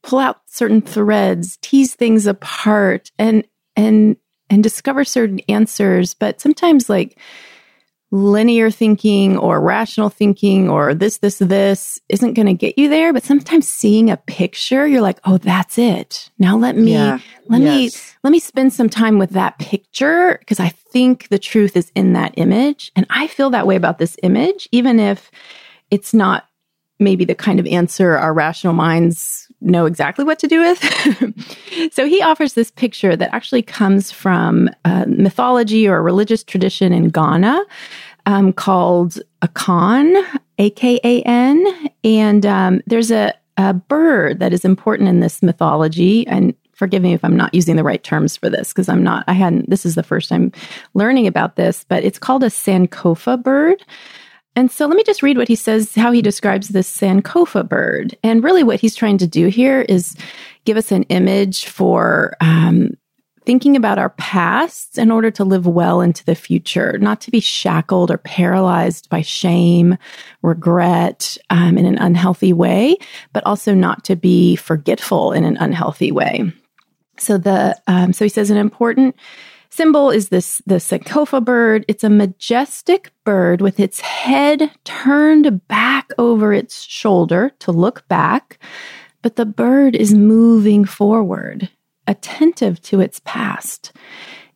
pull 0.05 0.21
out 0.21 0.41
certain 0.47 0.83
threads, 0.83 1.59
tease 1.63 1.97
things 1.97 2.29
apart, 2.29 3.11
and 3.19 3.45
and 3.75 4.17
and 4.51 4.63
discover 4.63 5.05
certain 5.05 5.41
answers. 5.49 6.15
But 6.15 6.41
sometimes, 6.41 6.89
like 6.89 7.19
linear 8.17 8.71
thinking 8.71 9.37
or 9.37 9.61
rational 9.61 10.09
thinking 10.09 10.69
or 10.71 10.95
this, 10.95 11.19
this, 11.19 11.39
this 11.39 12.01
isn't 12.09 12.35
going 12.35 12.47
to 12.47 12.55
get 12.55 12.79
you 12.79 12.89
there. 12.89 13.13
But 13.13 13.23
sometimes 13.23 13.69
seeing 13.69 14.11
a 14.11 14.17
picture, 14.17 14.87
you're 14.87 15.01
like, 15.01 15.21
oh, 15.25 15.39
that's 15.39 15.79
it. 15.79 16.31
Now 16.39 16.57
let 16.57 16.77
me, 16.77 16.93
yeah. 16.93 17.19
let 17.49 17.61
yes. 17.61 17.95
me, 17.95 18.19
let 18.25 18.31
me 18.31 18.39
spend 18.39 18.73
some 18.73 18.89
time 18.89 19.19
with 19.19 19.31
that 19.31 19.59
picture 19.59 20.39
because 20.41 20.61
I 20.61 20.69
think 20.69 21.29
the 21.29 21.39
truth 21.39 21.77
is 21.77 21.93
in 21.95 22.15
that 22.15 22.35
image. 22.37 22.93
And 22.97 23.07
I 23.11 23.27
feel 23.27 23.51
that 23.51 23.67
way 23.67 23.77
about 23.77 23.99
this 23.99 24.17
image, 24.23 24.69
even 24.73 24.99
if 24.99 25.31
it's 25.91 26.15
not 26.15 26.49
maybe 26.99 27.25
the 27.25 27.35
kind 27.35 27.61
of 27.61 27.67
answer 27.67 28.17
our 28.17 28.33
rational 28.33 28.73
minds 28.73 29.47
know 29.61 29.87
exactly 29.87 30.25
what 30.25 30.39
to 30.39 30.47
do 30.47 30.61
with. 30.61 31.93
so 31.93 32.07
he 32.07 32.23
offers 32.23 32.55
this 32.55 32.71
picture 32.71 33.17
that 33.17 33.35
actually 33.35 33.63
comes 33.63 34.11
from 34.11 34.71
mythology 35.07 35.87
or 35.87 35.99
a 35.99 36.03
religious 36.03 36.43
tradition 36.43 36.93
in 36.93 37.09
Ghana 37.09 37.63
um, 38.27 38.53
called 38.53 39.19
Akan, 39.43 40.23
A 40.59 40.71
K 40.71 41.01
A 41.03 41.23
N. 41.23 41.65
And 42.05 42.45
um, 42.45 42.83
there's 42.87 43.11
a, 43.11 43.33
a 43.57 43.73
bird 43.73 44.41
that 44.41 44.53
is 44.53 44.65
important 44.65 45.09
in 45.09 45.21
this 45.21 45.43
mythology. 45.43 46.27
And 46.27 46.55
forgive 46.75 47.03
me 47.03 47.15
if 47.15 47.25
I'm 47.25 47.37
not 47.37 47.55
using 47.55 47.77
the 47.77 47.85
right 47.85 48.03
terms 48.03 48.37
for 48.37 48.51
this 48.51 48.73
because 48.73 48.89
I'm 48.89 49.03
not, 49.03 49.25
I 49.27 49.33
hadn't, 49.33 49.71
this 49.71 49.87
is 49.87 49.95
the 49.95 50.03
first 50.03 50.29
time 50.29 50.53
learning 50.93 51.27
about 51.27 51.57
this, 51.57 51.85
but 51.89 52.05
it's 52.05 52.19
called 52.19 52.45
a 52.45 52.49
Sankofa 52.49 53.43
bird. 53.43 53.83
And 54.55 54.71
so 54.71 54.87
let 54.87 54.97
me 54.97 55.05
just 55.05 55.23
read 55.23 55.37
what 55.37 55.49
he 55.49 55.55
says, 55.55 55.95
how 55.95 56.13
he 56.13 56.23
describes 56.23 56.69
this 56.69 56.95
Sankofa 56.95 57.69
bird. 57.69 58.17
And 58.23 58.43
really, 58.43 58.63
what 58.63 58.81
he's 58.81 58.95
trying 58.95 59.19
to 59.19 59.27
do 59.27 59.49
here 59.49 59.83
is 59.83 60.17
give 60.65 60.79
us 60.79 60.91
an 60.91 61.03
image 61.05 61.67
for 61.67 62.35
um, 62.41 62.91
thinking 63.47 63.77
about 63.77 63.99
our 63.99 64.11
pasts 64.11 64.99
in 64.99 65.11
order 65.11 65.31
to 65.31 65.45
live 65.45 65.67
well 65.67 66.01
into 66.01 66.25
the 66.25 66.35
future, 66.35 66.99
not 66.99 67.21
to 67.23 67.31
be 67.31 67.41
shackled 67.41 68.11
or 68.11 68.19
paralyzed 68.19 69.09
by 69.09 69.23
shame, 69.23 69.97
regret 70.43 71.39
um, 71.49 71.79
in 71.79 71.87
an 71.87 71.97
unhealthy 71.99 72.53
way, 72.53 72.97
but 73.33 73.47
also 73.47 73.73
not 73.73 74.05
to 74.05 74.17
be 74.17 74.57
forgetful 74.57 75.33
in 75.33 75.45
an 75.45 75.57
unhealthy 75.59 76.11
way. 76.11 76.53
So 77.19 77.39
the 77.39 77.81
um, 77.87 78.13
so 78.13 78.25
he 78.25 78.29
says 78.29 78.51
an 78.51 78.59
important 78.59 79.15
symbol 79.71 80.11
is 80.11 80.29
this 80.29 80.61
the 80.67 80.77
Sankofa 80.77 81.43
bird. 81.43 81.85
It's 81.89 82.05
a 82.05 82.11
majestic 82.11 83.13
bird 83.25 83.61
with 83.61 83.81
its 83.81 84.01
head 84.01 84.71
turned 84.85 85.67
back 85.69 86.11
over 86.19 86.53
its 86.53 86.83
shoulder 86.83 87.53
to 87.61 87.73
look 87.73 88.07
back, 88.09 88.59
but 89.23 89.37
the 89.37 89.47
bird 89.47 89.97
is 89.97 90.15
moving 90.15 90.85
forward, 90.85 91.71
attentive 92.07 92.81
to 92.83 93.01
its 93.01 93.21
past. 93.25 93.93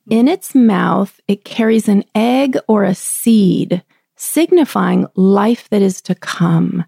In 0.09 0.27
its 0.27 0.55
mouth, 0.55 1.19
it 1.27 1.45
carries 1.45 1.87
an 1.87 2.03
egg 2.15 2.57
or 2.67 2.83
a 2.83 2.95
seed, 2.95 3.83
signifying 4.15 5.07
life 5.15 5.69
that 5.69 5.81
is 5.81 6.01
to 6.03 6.15
come. 6.15 6.85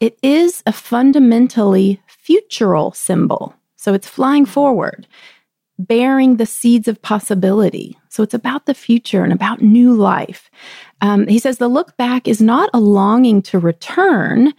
It 0.00 0.18
is 0.22 0.62
a 0.66 0.72
fundamentally 0.72 2.00
futural 2.06 2.92
symbol. 2.92 3.54
So 3.76 3.94
it's 3.94 4.08
flying 4.08 4.46
forward 4.46 5.06
bearing 5.80 6.36
the 6.36 6.46
seeds 6.46 6.88
of 6.88 7.00
possibility. 7.00 7.98
So 8.08 8.22
it's 8.22 8.34
about 8.34 8.66
the 8.66 8.74
future 8.74 9.24
and 9.24 9.32
about 9.32 9.62
new 9.62 9.94
life. 9.94 10.50
Um, 11.00 11.26
he 11.26 11.38
says 11.38 11.58
the 11.58 11.68
look 11.68 11.96
back 11.96 12.28
is 12.28 12.40
not 12.40 12.70
a 12.74 12.80
longing 12.80 13.40
to 13.42 13.58
return, 13.58 14.52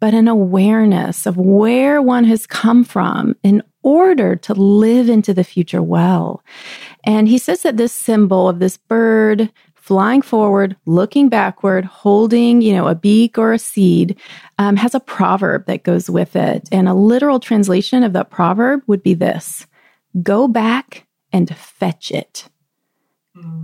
but 0.00 0.14
an 0.14 0.28
awareness 0.28 1.26
of 1.26 1.36
where 1.36 2.00
one 2.00 2.24
has 2.24 2.46
come 2.46 2.84
from 2.84 3.34
in 3.42 3.62
order 3.88 4.36
to 4.36 4.52
live 4.52 5.08
into 5.08 5.32
the 5.32 5.44
future 5.44 5.82
well. 5.82 6.42
And 7.04 7.26
he 7.26 7.38
says 7.38 7.62
that 7.62 7.78
this 7.78 7.92
symbol 7.92 8.48
of 8.48 8.58
this 8.58 8.76
bird 8.76 9.50
flying 9.74 10.20
forward, 10.20 10.76
looking 10.84 11.30
backward, 11.30 11.86
holding, 11.86 12.60
you 12.60 12.74
know, 12.74 12.86
a 12.86 12.94
beak 12.94 13.38
or 13.38 13.54
a 13.54 13.58
seed, 13.58 14.14
um, 14.58 14.76
has 14.76 14.94
a 14.94 15.00
proverb 15.00 15.64
that 15.64 15.82
goes 15.82 16.10
with 16.10 16.36
it. 16.36 16.68
And 16.70 16.86
a 16.86 16.92
literal 16.92 17.40
translation 17.40 18.02
of 18.02 18.12
that 18.12 18.28
proverb 18.28 18.82
would 18.86 19.02
be 19.02 19.14
this 19.14 19.66
go 20.22 20.46
back 20.46 21.06
and 21.32 21.48
fetch 21.56 22.10
it. 22.10 22.48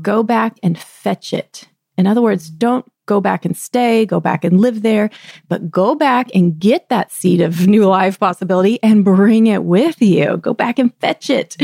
Go 0.01 0.23
back 0.23 0.57
and 0.63 0.79
fetch 0.79 1.35
it. 1.35 1.69
In 1.99 2.07
other 2.07 2.23
words, 2.23 2.49
don't 2.49 2.87
go 3.07 3.21
back 3.21 3.45
and 3.45 3.57
stay, 3.57 4.07
go 4.07 4.21
back 4.21 4.45
and 4.45 4.61
live 4.61 4.83
there, 4.83 5.11
but 5.49 5.71
go 5.71 5.95
back 5.95 6.29
and 6.35 6.59
get 6.59 6.89
that 6.89 7.13
seed 7.13 7.41
of 7.41 7.67
new 7.67 7.87
life 7.87 8.19
possibility 8.19 8.83
and 8.83 9.05
bring 9.05 9.47
it 9.47 9.65
with 9.65 10.01
you. 10.01 10.37
Go 10.39 10.55
back 10.55 10.79
and 10.79 10.95
fetch 11.01 11.31
it. 11.31 11.57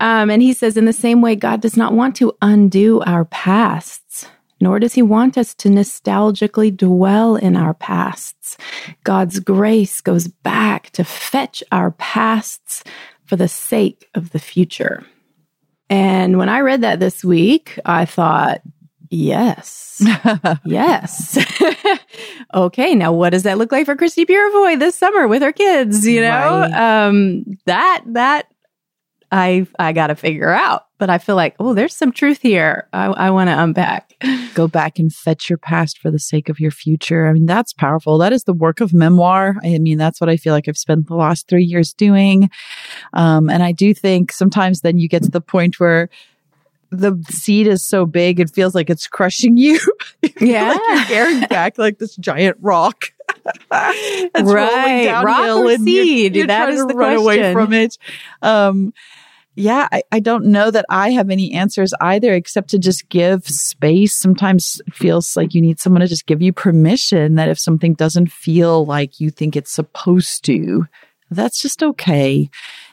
Um, 0.00 0.30
and 0.30 0.42
he 0.42 0.52
says, 0.52 0.76
in 0.76 0.84
the 0.84 0.92
same 0.92 1.20
way, 1.20 1.36
God 1.36 1.60
does 1.60 1.76
not 1.76 1.94
want 1.94 2.16
to 2.16 2.36
undo 2.42 3.00
our 3.02 3.24
pasts, 3.24 4.26
nor 4.60 4.78
does 4.78 4.94
he 4.94 5.02
want 5.02 5.38
us 5.38 5.54
to 5.56 5.68
nostalgically 5.68 6.76
dwell 6.76 7.36
in 7.36 7.56
our 7.56 7.74
pasts. 7.74 8.56
God's 9.04 9.40
grace 9.40 10.00
goes 10.00 10.28
back 10.28 10.90
to 10.90 11.04
fetch 11.04 11.62
our 11.72 11.92
pasts 11.92 12.84
for 13.24 13.36
the 13.36 13.48
sake 13.48 14.08
of 14.14 14.30
the 14.30 14.38
future. 14.38 15.04
And 15.90 16.38
when 16.38 16.48
I 16.48 16.60
read 16.60 16.80
that 16.80 17.00
this 17.00 17.24
week, 17.24 17.78
I 17.84 18.04
thought, 18.04 18.62
yes, 19.14 20.02
yes. 20.64 21.38
okay, 22.54 22.94
now 22.94 23.12
what 23.12 23.30
does 23.30 23.44
that 23.44 23.58
look 23.58 23.72
like 23.72 23.86
for 23.86 23.96
Christie 23.96 24.26
Purifoy 24.26 24.78
this 24.78 24.96
summer 24.96 25.28
with 25.28 25.42
her 25.42 25.52
kids? 25.52 26.06
You 26.06 26.20
know, 26.20 26.60
right. 26.60 27.06
um, 27.06 27.44
that 27.66 28.02
that 28.06 28.46
I 29.34 29.66
I 29.78 29.92
got 29.92 30.08
to 30.08 30.14
figure 30.14 30.50
out. 30.50 30.86
But 30.98 31.10
I 31.10 31.18
feel 31.18 31.34
like, 31.34 31.56
oh, 31.58 31.74
there's 31.74 31.94
some 31.94 32.12
truth 32.12 32.40
here. 32.40 32.88
I, 32.92 33.06
I 33.06 33.30
want 33.30 33.48
to 33.50 33.62
unpack. 33.62 34.14
Go 34.54 34.68
back 34.68 34.98
and 34.98 35.12
fetch 35.12 35.50
your 35.50 35.58
past 35.58 35.98
for 35.98 36.10
the 36.10 36.20
sake 36.20 36.48
of 36.48 36.60
your 36.60 36.70
future. 36.70 37.26
I 37.26 37.32
mean, 37.32 37.44
that's 37.44 37.72
powerful. 37.72 38.16
That 38.18 38.32
is 38.32 38.44
the 38.44 38.52
work 38.52 38.80
of 38.80 38.94
memoir. 38.94 39.56
I 39.64 39.78
mean, 39.78 39.98
that's 39.98 40.20
what 40.20 40.30
I 40.30 40.36
feel 40.36 40.54
like 40.54 40.68
I've 40.68 40.78
spent 40.78 41.08
the 41.08 41.16
last 41.16 41.48
three 41.48 41.64
years 41.64 41.92
doing. 41.92 42.48
Um, 43.12 43.50
and 43.50 43.62
I 43.62 43.72
do 43.72 43.92
think 43.92 44.30
sometimes 44.30 44.80
then 44.80 44.98
you 44.98 45.08
get 45.08 45.24
to 45.24 45.30
the 45.30 45.40
point 45.40 45.80
where 45.80 46.08
the 46.94 47.22
seed 47.28 47.66
is 47.66 47.86
so 47.86 48.06
big, 48.06 48.40
it 48.40 48.50
feels 48.50 48.74
like 48.74 48.90
it's 48.90 49.06
crushing 49.06 49.56
you. 49.56 49.78
yeah. 50.40 50.68
like 50.68 50.80
you're 50.80 51.04
carrying 51.04 51.40
back 51.48 51.78
like 51.78 51.98
this 51.98 52.16
giant 52.16 52.56
rock. 52.60 53.06
right. 53.70 55.22
Rock 55.24 55.56
or 55.56 55.70
and 55.70 55.84
seed? 55.84 56.34
You're, 56.34 56.40
you're 56.40 56.46
that 56.48 56.70
is 56.70 56.86
the 56.86 56.94
run 56.94 57.16
question. 57.22 57.44
away 57.44 57.52
from 57.52 57.72
it. 57.72 57.98
Um, 58.42 58.92
yeah, 59.56 59.86
I, 59.92 60.02
I 60.10 60.20
don't 60.20 60.46
know 60.46 60.70
that 60.70 60.84
I 60.90 61.10
have 61.10 61.30
any 61.30 61.52
answers 61.52 61.94
either, 62.00 62.34
except 62.34 62.70
to 62.70 62.78
just 62.78 63.08
give 63.08 63.46
space. 63.46 64.16
Sometimes 64.16 64.80
it 64.86 64.94
feels 64.94 65.36
like 65.36 65.54
you 65.54 65.62
need 65.62 65.78
someone 65.78 66.00
to 66.00 66.08
just 66.08 66.26
give 66.26 66.42
you 66.42 66.52
permission 66.52 67.36
that 67.36 67.48
if 67.48 67.58
something 67.58 67.94
doesn't 67.94 68.32
feel 68.32 68.84
like 68.84 69.20
you 69.20 69.30
think 69.30 69.54
it's 69.54 69.70
supposed 69.70 70.44
to, 70.46 70.86
that's 71.30 71.60
just 71.60 71.82
okay. 71.82 72.48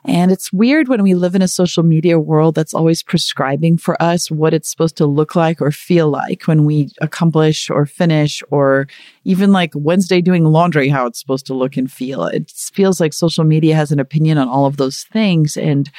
And 0.06 0.32
it's 0.32 0.52
weird 0.52 0.88
when 0.88 1.04
we 1.04 1.13
live 1.13 1.36
in 1.36 1.41
a 1.41 1.48
social 1.48 1.84
media 1.84 2.20
world 2.20 2.56
that's 2.56 2.74
always 2.74 3.04
prescribing 3.04 3.78
for 3.78 4.02
us 4.02 4.32
what 4.32 4.54
it's 4.54 4.70
supposed 4.70 4.98
to 4.98 5.06
look 5.06 5.36
like 5.36 5.62
or 5.62 5.72
feel 5.72 6.10
like 6.10 6.48
when 6.48 6.65
we 6.65 6.89
accomplish 7.02 7.70
or 7.70 7.86
finish 7.86 8.41
or 8.50 8.88
even 9.26 9.52
like 9.52 9.72
Wednesday 9.76 10.22
doing 10.22 10.46
laundry, 10.46 10.89
how 10.89 11.06
it's 11.06 11.20
supposed 11.20 11.46
to 11.48 11.54
look 11.54 11.78
and 11.78 11.91
feel. 11.91 12.26
It 12.26 12.50
feels 12.52 13.00
like 13.00 13.13
social 13.13 13.44
media 13.44 13.76
has 13.76 13.91
an 13.91 14.00
opinion 14.00 14.38
on 14.38 14.48
all 14.48 14.65
of 14.65 14.78
those 14.78 15.04
things. 15.04 15.56
And, 15.56 15.91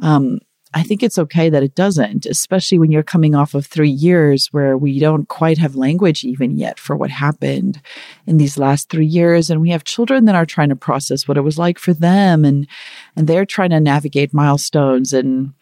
um, 0.00 0.40
I 0.76 0.82
think 0.82 1.02
it's 1.02 1.16
okay 1.16 1.48
that 1.48 1.62
it 1.62 1.74
doesn't, 1.74 2.26
especially 2.26 2.78
when 2.78 2.90
you're 2.90 3.02
coming 3.02 3.34
off 3.34 3.54
of 3.54 3.64
three 3.64 3.88
years 3.88 4.48
where 4.48 4.76
we 4.76 4.98
don't 4.98 5.26
quite 5.26 5.56
have 5.56 5.74
language 5.74 6.22
even 6.22 6.58
yet 6.58 6.78
for 6.78 6.94
what 6.94 7.08
happened 7.08 7.80
in 8.26 8.36
these 8.36 8.58
last 8.58 8.90
three 8.90 9.06
years. 9.06 9.48
And 9.48 9.62
we 9.62 9.70
have 9.70 9.84
children 9.84 10.26
that 10.26 10.34
are 10.34 10.44
trying 10.44 10.68
to 10.68 10.76
process 10.76 11.26
what 11.26 11.38
it 11.38 11.40
was 11.40 11.56
like 11.56 11.78
for 11.78 11.94
them 11.94 12.44
and, 12.44 12.68
and 13.16 13.26
they're 13.26 13.46
trying 13.46 13.70
to 13.70 13.80
navigate 13.80 14.34
milestones. 14.34 15.14
And 15.14 15.54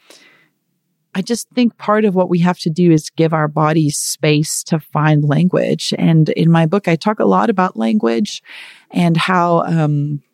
I 1.14 1.22
just 1.22 1.48
think 1.50 1.78
part 1.78 2.04
of 2.04 2.16
what 2.16 2.28
we 2.28 2.40
have 2.40 2.58
to 2.58 2.70
do 2.70 2.90
is 2.90 3.08
give 3.10 3.32
our 3.32 3.46
bodies 3.46 3.96
space 3.96 4.64
to 4.64 4.80
find 4.80 5.22
language. 5.22 5.94
And 5.96 6.28
in 6.30 6.50
my 6.50 6.66
book, 6.66 6.88
I 6.88 6.96
talk 6.96 7.20
a 7.20 7.24
lot 7.24 7.50
about 7.50 7.76
language 7.76 8.42
and 8.90 9.16
how, 9.16 9.60
um, 9.60 10.24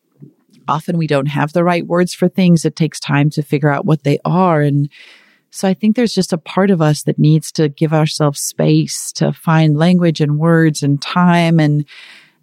often 0.71 0.97
we 0.97 1.07
don't 1.07 1.27
have 1.27 1.53
the 1.53 1.65
right 1.65 1.87
words 1.87 2.15
for 2.15 2.29
things. 2.29 2.65
It 2.65 2.77
takes 2.77 3.01
time 3.01 3.29
to 3.31 3.43
figure 3.43 3.71
out 3.71 3.85
what 3.85 4.05
they 4.05 4.19
are. 4.25 4.63
And 4.63 4.89
so 5.51 5.69
I 5.69 5.75
think 5.75 5.97
there's 5.97 6.15
just 6.15 6.33
a 6.33 6.39
part 6.39 6.71
of 6.71 6.81
us 6.81 7.03
that 7.03 7.19
needs 7.19 7.51
to 7.53 7.69
give 7.69 7.93
ourselves 7.93 8.41
space 8.41 9.13
to 9.15 9.33
find 9.33 9.77
language 9.77 10.21
and 10.21 10.39
words 10.39 10.83
and 10.83 11.03
time. 11.03 11.59
And 11.59 11.85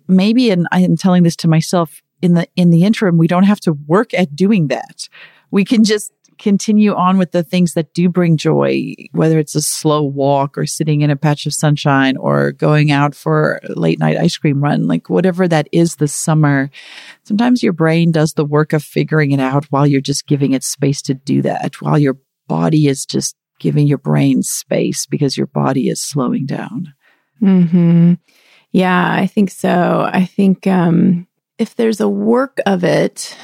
maybe, 0.07 0.51
and 0.51 0.67
I 0.71 0.81
am 0.81 0.97
telling 0.97 1.23
this 1.23 1.37
to 1.37 1.47
myself 1.47 2.01
in 2.21 2.33
the, 2.33 2.47
in 2.55 2.69
the 2.69 2.83
interim, 2.83 3.17
we 3.17 3.27
don't 3.27 3.43
have 3.43 3.61
to 3.61 3.73
work 3.73 4.13
at 4.13 4.35
doing 4.35 4.67
that. 4.67 5.07
We 5.49 5.63
can 5.63 5.83
just 5.85 6.11
continue 6.37 6.93
on 6.93 7.17
with 7.17 7.31
the 7.31 7.43
things 7.43 7.73
that 7.73 7.93
do 7.93 8.09
bring 8.09 8.37
joy, 8.37 8.93
whether 9.11 9.39
it's 9.39 9.55
a 9.55 9.61
slow 9.61 10.03
walk 10.03 10.57
or 10.57 10.65
sitting 10.65 11.01
in 11.01 11.09
a 11.09 11.15
patch 11.15 11.45
of 11.45 11.53
sunshine 11.53 12.17
or 12.17 12.51
going 12.51 12.91
out 12.91 13.15
for 13.15 13.59
a 13.63 13.73
late 13.73 13.99
night 13.99 14.17
ice 14.17 14.37
cream 14.37 14.61
run, 14.61 14.87
like 14.87 15.09
whatever 15.09 15.47
that 15.47 15.67
is 15.71 15.95
this 15.95 16.13
summer. 16.13 16.69
Sometimes 17.23 17.63
your 17.63 17.73
brain 17.73 18.11
does 18.11 18.33
the 18.33 18.45
work 18.45 18.73
of 18.73 18.83
figuring 18.83 19.31
it 19.31 19.39
out 19.39 19.65
while 19.65 19.87
you're 19.87 20.01
just 20.01 20.27
giving 20.27 20.53
it 20.53 20.63
space 20.63 21.01
to 21.03 21.13
do 21.13 21.41
that, 21.41 21.81
while 21.81 21.97
your 21.97 22.17
body 22.47 22.87
is 22.87 23.05
just 23.05 23.35
giving 23.59 23.87
your 23.87 23.97
brain 23.97 24.43
space 24.43 25.05
because 25.05 25.37
your 25.37 25.47
body 25.47 25.89
is 25.89 26.01
slowing 26.01 26.45
down. 26.45 26.93
Hmm. 27.39 28.13
Yeah, 28.71 29.13
I 29.13 29.27
think 29.27 29.51
so. 29.51 30.07
I 30.11 30.25
think 30.25 30.67
um, 30.67 31.27
if 31.57 31.75
there's 31.75 32.01
a 32.01 32.09
work 32.09 32.59
of 32.65 32.83
it, 32.83 33.35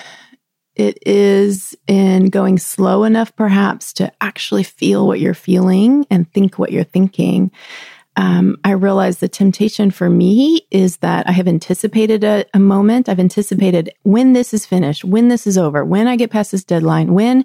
it 0.76 0.98
is 1.06 1.76
in 1.88 2.30
going 2.30 2.58
slow 2.58 3.04
enough, 3.04 3.36
perhaps, 3.36 3.94
to 3.94 4.12
actually 4.22 4.64
feel 4.64 5.08
what 5.08 5.20
you're 5.20 5.34
feeling 5.34 6.06
and 6.10 6.32
think 6.32 6.58
what 6.58 6.72
you're 6.72 6.84
thinking. 6.84 7.52
Um, 8.16 8.58
I 8.64 8.72
realize 8.72 9.18
the 9.18 9.28
temptation 9.28 9.90
for 9.90 10.10
me 10.10 10.68
is 10.70 10.98
that 10.98 11.28
I 11.28 11.32
have 11.32 11.48
anticipated 11.48 12.24
a, 12.24 12.46
a, 12.54 12.60
moment. 12.60 13.10
I've 13.10 13.20
anticipated 13.20 13.92
when 14.04 14.34
this 14.34 14.54
is 14.54 14.68
finished, 14.68 15.04
when 15.04 15.30
this 15.30 15.48
is 15.48 15.58
over, 15.58 15.84
when 15.84 16.08
I 16.08 16.16
get 16.16 16.30
past 16.30 16.52
this 16.52 16.64
deadline, 16.64 17.16
when 17.16 17.44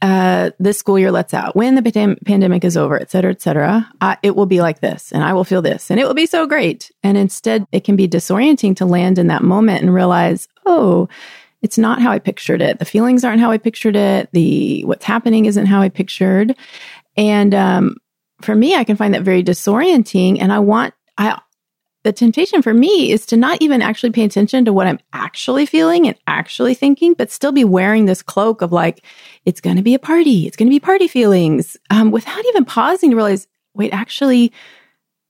uh, 0.00 0.50
this 0.58 0.78
school 0.78 0.98
year 0.98 1.12
lets 1.12 1.34
out, 1.34 1.54
when 1.54 1.74
the 1.74 1.82
pandem- 1.82 2.24
pandemic 2.24 2.64
is 2.64 2.78
over, 2.78 2.98
et 2.98 3.10
cetera, 3.10 3.30
et 3.30 3.42
cetera, 3.42 3.86
uh, 4.00 4.16
it 4.22 4.34
will 4.34 4.46
be 4.46 4.62
like 4.62 4.80
this 4.80 5.12
and 5.12 5.22
I 5.22 5.34
will 5.34 5.44
feel 5.44 5.60
this 5.60 5.90
and 5.90 6.00
it 6.00 6.06
will 6.06 6.14
be 6.14 6.24
so 6.24 6.46
great. 6.46 6.90
And 7.02 7.18
instead, 7.18 7.66
it 7.70 7.84
can 7.84 7.96
be 7.96 8.08
disorienting 8.08 8.76
to 8.76 8.86
land 8.86 9.18
in 9.18 9.26
that 9.26 9.42
moment 9.42 9.82
and 9.82 9.92
realize, 9.92 10.48
oh, 10.64 11.10
it's 11.62 11.78
not 11.78 12.00
how 12.00 12.10
I 12.10 12.18
pictured 12.18 12.62
it. 12.62 12.78
The 12.78 12.84
feelings 12.84 13.24
aren't 13.24 13.40
how 13.40 13.50
I 13.50 13.58
pictured 13.58 13.96
it. 13.96 14.28
The 14.32 14.82
what's 14.84 15.04
happening 15.04 15.46
isn't 15.46 15.66
how 15.66 15.80
I 15.82 15.88
pictured. 15.88 16.56
And 17.16 17.54
um, 17.54 17.96
for 18.40 18.54
me, 18.54 18.74
I 18.74 18.84
can 18.84 18.96
find 18.96 19.14
that 19.14 19.22
very 19.22 19.42
disorienting. 19.42 20.40
And 20.40 20.52
I 20.52 20.58
want, 20.58 20.94
I, 21.18 21.38
the 22.02 22.12
temptation 22.12 22.62
for 22.62 22.72
me 22.72 23.10
is 23.10 23.26
to 23.26 23.36
not 23.36 23.60
even 23.60 23.82
actually 23.82 24.10
pay 24.12 24.24
attention 24.24 24.64
to 24.64 24.72
what 24.72 24.86
I'm 24.86 25.00
actually 25.12 25.66
feeling 25.66 26.06
and 26.06 26.16
actually 26.26 26.72
thinking, 26.72 27.12
but 27.12 27.30
still 27.30 27.52
be 27.52 27.64
wearing 27.64 28.06
this 28.06 28.22
cloak 28.22 28.62
of 28.62 28.72
like, 28.72 29.04
it's 29.44 29.60
going 29.60 29.76
to 29.76 29.82
be 29.82 29.94
a 29.94 29.98
party. 29.98 30.46
It's 30.46 30.56
going 30.56 30.68
to 30.68 30.74
be 30.74 30.80
party 30.80 31.08
feelings 31.08 31.76
um, 31.90 32.10
without 32.10 32.44
even 32.46 32.64
pausing 32.64 33.10
to 33.10 33.16
realize, 33.16 33.46
wait, 33.74 33.92
actually, 33.92 34.50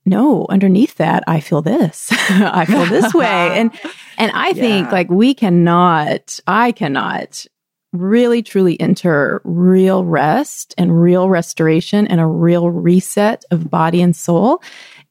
no, 0.06 0.46
underneath 0.48 0.96
that, 0.96 1.24
I 1.26 1.40
feel 1.40 1.62
this. 1.62 2.08
I 2.12 2.64
feel 2.64 2.86
this 2.86 3.12
way. 3.14 3.30
And, 3.60 3.72
and 4.18 4.32
I 4.32 4.48
yeah. 4.48 4.52
think 4.54 4.92
like 4.92 5.10
we 5.10 5.34
cannot, 5.34 6.38
I 6.46 6.72
cannot 6.72 7.46
really 7.92 8.42
truly 8.42 8.80
enter 8.80 9.40
real 9.44 10.04
rest 10.04 10.74
and 10.78 11.00
real 11.00 11.28
restoration 11.28 12.06
and 12.06 12.20
a 12.20 12.26
real 12.26 12.70
reset 12.70 13.44
of 13.50 13.68
body 13.70 14.00
and 14.00 14.14
soul 14.14 14.62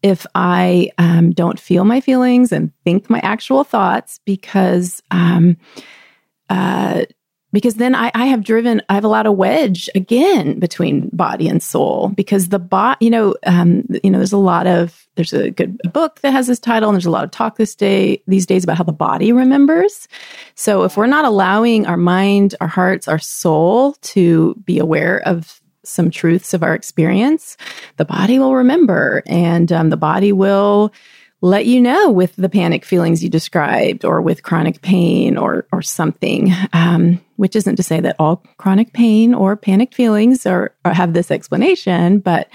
if 0.02 0.25
I 0.34 0.91
um, 0.97 1.32
don't 1.32 1.60
feel 1.60 1.84
my 1.84 1.99
feelings 1.99 2.52
and 2.52 2.71
think 2.86 3.10
my 3.10 3.19
actual 3.19 3.63
thoughts 3.63 4.19
because 4.25 5.02
um, 5.12 5.58
uh, 6.49 7.04
because 7.52 7.76
then 7.76 7.96
I, 7.96 8.12
I 8.14 8.26
have 8.26 8.44
driven 8.44 8.82
I 8.90 8.96
have 8.96 9.04
allowed 9.04 9.26
a 9.26 9.32
wedge 9.32 9.90
again 9.96 10.60
between 10.60 11.10
body 11.10 11.48
and 11.48 11.62
soul 11.62 12.10
because 12.10 12.50
the 12.50 12.60
bot 12.60 13.02
you 13.02 13.10
know 13.10 13.36
um, 13.46 13.86
you 14.04 14.10
know 14.10 14.20
there's 14.20 14.34
a 14.34 14.38
lot 14.38 14.68
of 14.68 15.08
there's 15.16 15.34
a 15.34 15.52
good 15.52 15.80
book 15.92 16.20
that 16.22 16.32
has 16.32 16.48
this 16.48 16.60
title 16.60 16.90
and 16.90 16.96
there's 16.96 17.06
a 17.06 17.12
lot 17.12 17.24
of 17.24 17.32
talk 17.32 17.58
this 17.58 17.76
day 17.76 18.22
these 18.28 18.46
days 18.46 18.64
about 18.64 18.78
how 18.78 18.84
the 18.84 18.92
body 18.92 19.32
remembers. 19.32 20.08
So 20.56 20.84
if 20.84 20.98
we're 20.98 21.08
not 21.08 21.26
allowing 21.26 21.86
our 21.86 21.98
mind 21.98 22.56
our 22.62 22.68
hearts 22.68 23.08
our 23.08 23.20
soul 23.20 23.94
to 24.02 24.56
be 24.66 24.80
aware 24.80 25.22
of 25.28 25.62
some 25.84 26.12
truths 26.12 26.54
of 26.54 26.62
our 26.62 26.76
experience, 26.76 27.58
the 27.98 28.06
body 28.06 28.38
will 28.38 28.56
remember 28.56 29.24
and 29.26 29.72
um, 29.72 29.90
the 29.90 29.98
body 29.98 30.32
will 30.32 30.94
let 31.41 31.65
you 31.65 31.80
know 31.80 32.12
with 32.12 32.36
the 32.36 32.49
panic 32.49 32.84
feelings 32.84 33.23
you 33.23 33.30
described 33.30 34.04
or 34.04 34.21
with 34.21 34.43
chronic 34.43 34.82
pain 34.82 35.38
or 35.38 35.65
or 35.71 35.82
something 35.82 36.52
um, 36.73 37.19
which 37.38 37.56
isn't 37.56 37.78
to 37.78 37.84
say 37.84 37.99
that 38.02 38.15
all 38.19 38.43
chronic 38.58 38.91
pain 38.91 39.34
or 39.34 39.56
panicked 39.56 39.95
feelings 39.95 40.45
are, 40.45 40.73
are 40.84 40.93
have 40.93 41.13
this 41.13 41.32
explanation 41.32 42.19
but 42.19 42.49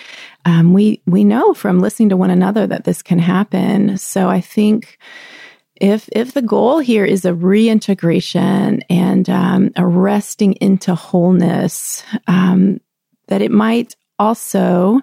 um, 0.44 0.74
we 0.74 1.00
we 1.06 1.24
know 1.24 1.54
from 1.54 1.80
listening 1.80 2.10
to 2.10 2.16
one 2.16 2.30
another 2.30 2.66
that 2.66 2.84
this 2.84 3.02
can 3.02 3.18
happen. 3.18 3.96
So 3.96 4.28
i 4.28 4.40
think 4.40 4.98
if 5.76 6.08
if 6.12 6.34
the 6.34 6.42
goal 6.42 6.78
here 6.78 7.04
is 7.04 7.24
a 7.24 7.34
reintegration 7.34 8.82
and 8.88 9.28
um, 9.28 9.70
a 9.76 9.86
resting 9.86 10.52
into 10.54 10.94
wholeness 10.94 12.04
um, 12.26 12.80
that 13.28 13.42
it 13.42 13.50
might 13.50 13.96
also 14.18 15.00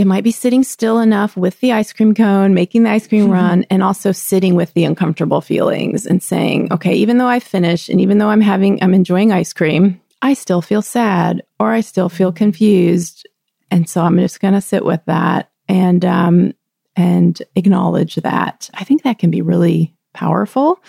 it 0.00 0.06
might 0.06 0.24
be 0.24 0.30
sitting 0.30 0.62
still 0.62 0.98
enough 0.98 1.36
with 1.36 1.60
the 1.60 1.72
ice 1.72 1.92
cream 1.92 2.14
cone, 2.14 2.54
making 2.54 2.84
the 2.84 2.90
ice 2.90 3.06
cream 3.06 3.24
mm-hmm. 3.24 3.32
run, 3.34 3.66
and 3.68 3.82
also 3.82 4.12
sitting 4.12 4.54
with 4.54 4.72
the 4.72 4.84
uncomfortable 4.84 5.42
feelings 5.42 6.06
and 6.06 6.22
saying, 6.22 6.72
okay, 6.72 6.94
even 6.94 7.18
though 7.18 7.26
I 7.26 7.38
finish 7.38 7.90
and 7.90 8.00
even 8.00 8.16
though 8.16 8.30
I'm 8.30 8.40
having, 8.40 8.82
I'm 8.82 8.94
enjoying 8.94 9.30
ice 9.30 9.52
cream, 9.52 10.00
I 10.22 10.32
still 10.32 10.62
feel 10.62 10.80
sad 10.80 11.42
or 11.58 11.72
I 11.72 11.82
still 11.82 12.08
feel 12.08 12.32
confused. 12.32 13.28
And 13.70 13.86
so 13.90 14.00
I'm 14.00 14.16
just 14.16 14.40
going 14.40 14.54
to 14.54 14.62
sit 14.62 14.86
with 14.86 15.04
that 15.04 15.50
and, 15.68 16.02
um, 16.06 16.54
and 16.96 17.42
acknowledge 17.54 18.14
that. 18.14 18.70
I 18.72 18.84
think 18.84 19.02
that 19.02 19.18
can 19.18 19.30
be 19.30 19.42
really 19.42 19.94
powerful. 20.14 20.82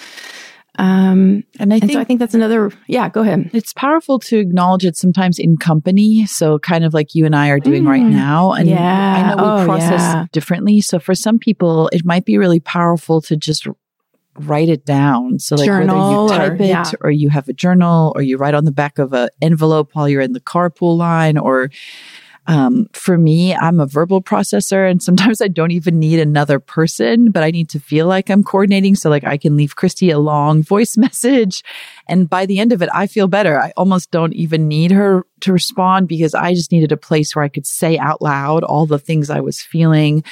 Um, 0.77 1.43
and 1.59 1.73
I 1.73 1.79
think, 1.79 1.83
and 1.83 1.91
so 1.91 1.99
I 1.99 2.03
think 2.05 2.19
that's 2.19 2.33
another, 2.33 2.71
yeah, 2.87 3.09
go 3.09 3.21
ahead. 3.21 3.49
It's 3.53 3.73
powerful 3.73 4.19
to 4.19 4.37
acknowledge 4.37 4.85
it 4.85 4.95
sometimes 4.95 5.37
in 5.37 5.57
company. 5.57 6.25
So 6.25 6.59
kind 6.59 6.85
of 6.85 6.93
like 6.93 7.13
you 7.13 7.25
and 7.25 7.35
I 7.35 7.49
are 7.49 7.59
doing 7.59 7.83
mm, 7.83 7.89
right 7.89 8.03
now. 8.03 8.53
And 8.53 8.69
yeah. 8.69 8.79
I 8.79 9.35
know 9.35 9.43
we 9.43 9.61
oh, 9.61 9.65
process 9.65 9.99
yeah. 9.99 10.25
differently. 10.31 10.79
So 10.81 10.97
for 10.99 11.13
some 11.13 11.39
people, 11.39 11.89
it 11.91 12.05
might 12.05 12.25
be 12.25 12.37
really 12.37 12.61
powerful 12.61 13.21
to 13.23 13.35
just 13.35 13.67
write 14.39 14.69
it 14.69 14.85
down. 14.85 15.39
So 15.39 15.55
like 15.55 15.65
journal 15.65 16.27
whether 16.27 16.33
you 16.33 16.39
type 16.39 16.59
or, 16.59 16.63
it 16.63 16.67
yeah. 16.67 16.91
or 17.01 17.11
you 17.11 17.29
have 17.29 17.49
a 17.49 17.53
journal 17.53 18.13
or 18.15 18.21
you 18.21 18.37
write 18.37 18.53
on 18.53 18.63
the 18.63 18.71
back 18.71 18.97
of 18.97 19.11
an 19.13 19.29
envelope 19.41 19.89
while 19.93 20.07
you're 20.07 20.21
in 20.21 20.31
the 20.31 20.39
carpool 20.39 20.97
line 20.97 21.37
or 21.37 21.69
um, 22.47 22.89
for 22.93 23.17
me, 23.17 23.53
I'm 23.53 23.79
a 23.79 23.85
verbal 23.85 24.21
processor 24.21 24.89
and 24.89 25.01
sometimes 25.01 25.41
I 25.41 25.47
don't 25.47 25.71
even 25.71 25.99
need 25.99 26.19
another 26.19 26.59
person, 26.59 27.31
but 27.31 27.43
I 27.43 27.51
need 27.51 27.69
to 27.69 27.79
feel 27.79 28.07
like 28.07 28.29
I'm 28.29 28.43
coordinating. 28.43 28.95
So 28.95 29.09
like 29.09 29.23
I 29.23 29.37
can 29.37 29.55
leave 29.55 29.75
Christie 29.75 30.09
a 30.09 30.19
long 30.19 30.63
voice 30.63 30.97
message. 30.97 31.63
And 32.07 32.29
by 32.29 32.45
the 32.45 32.59
end 32.59 32.73
of 32.73 32.81
it, 32.81 32.89
I 32.93 33.07
feel 33.07 33.27
better. 33.27 33.59
I 33.59 33.73
almost 33.77 34.11
don't 34.11 34.33
even 34.33 34.67
need 34.67 34.91
her 34.91 35.25
to 35.41 35.53
respond 35.53 36.07
because 36.07 36.33
I 36.33 36.53
just 36.53 36.71
needed 36.71 36.91
a 36.91 36.97
place 36.97 37.35
where 37.35 37.45
I 37.45 37.49
could 37.49 37.67
say 37.67 37.97
out 37.97 38.21
loud 38.21 38.63
all 38.63 38.85
the 38.85 38.99
things 38.99 39.29
I 39.29 39.39
was 39.39 39.61
feeling. 39.61 40.23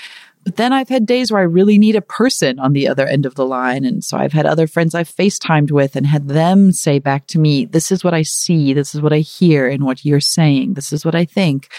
But 0.50 0.56
then 0.56 0.74
I've 0.74 0.90
had 0.90 1.06
days 1.06 1.32
where 1.32 1.42
I 1.42 1.46
really 1.46 1.78
need 1.78 1.96
a 1.96 2.02
person 2.02 2.58
on 2.58 2.74
the 2.74 2.88
other 2.88 3.06
end 3.06 3.28
of 3.28 3.36
the 3.36 3.46
line. 3.46 3.86
And 3.86 4.04
so 4.04 4.18
I've 4.18 4.34
had 4.34 4.48
other 4.48 4.66
friends 4.66 4.96
I've 4.96 5.08
FaceTimed 5.08 5.70
with 5.70 5.96
and 5.96 6.08
had 6.08 6.28
them 6.28 6.72
say 6.72 6.98
back 6.98 7.28
to 7.28 7.40
me, 7.40 7.66
this 7.66 7.92
is 7.92 8.04
what 8.04 8.16
I 8.16 8.24
see. 8.24 8.74
This 8.74 8.96
is 8.96 9.02
what 9.04 9.14
I 9.14 9.20
hear 9.20 9.68
in 9.68 9.86
what 9.86 10.04
you're 10.04 10.20
saying. 10.20 10.74
This 10.74 10.92
is 10.92 11.06
what 11.06 11.14
I 11.14 11.24
think. 11.24 11.72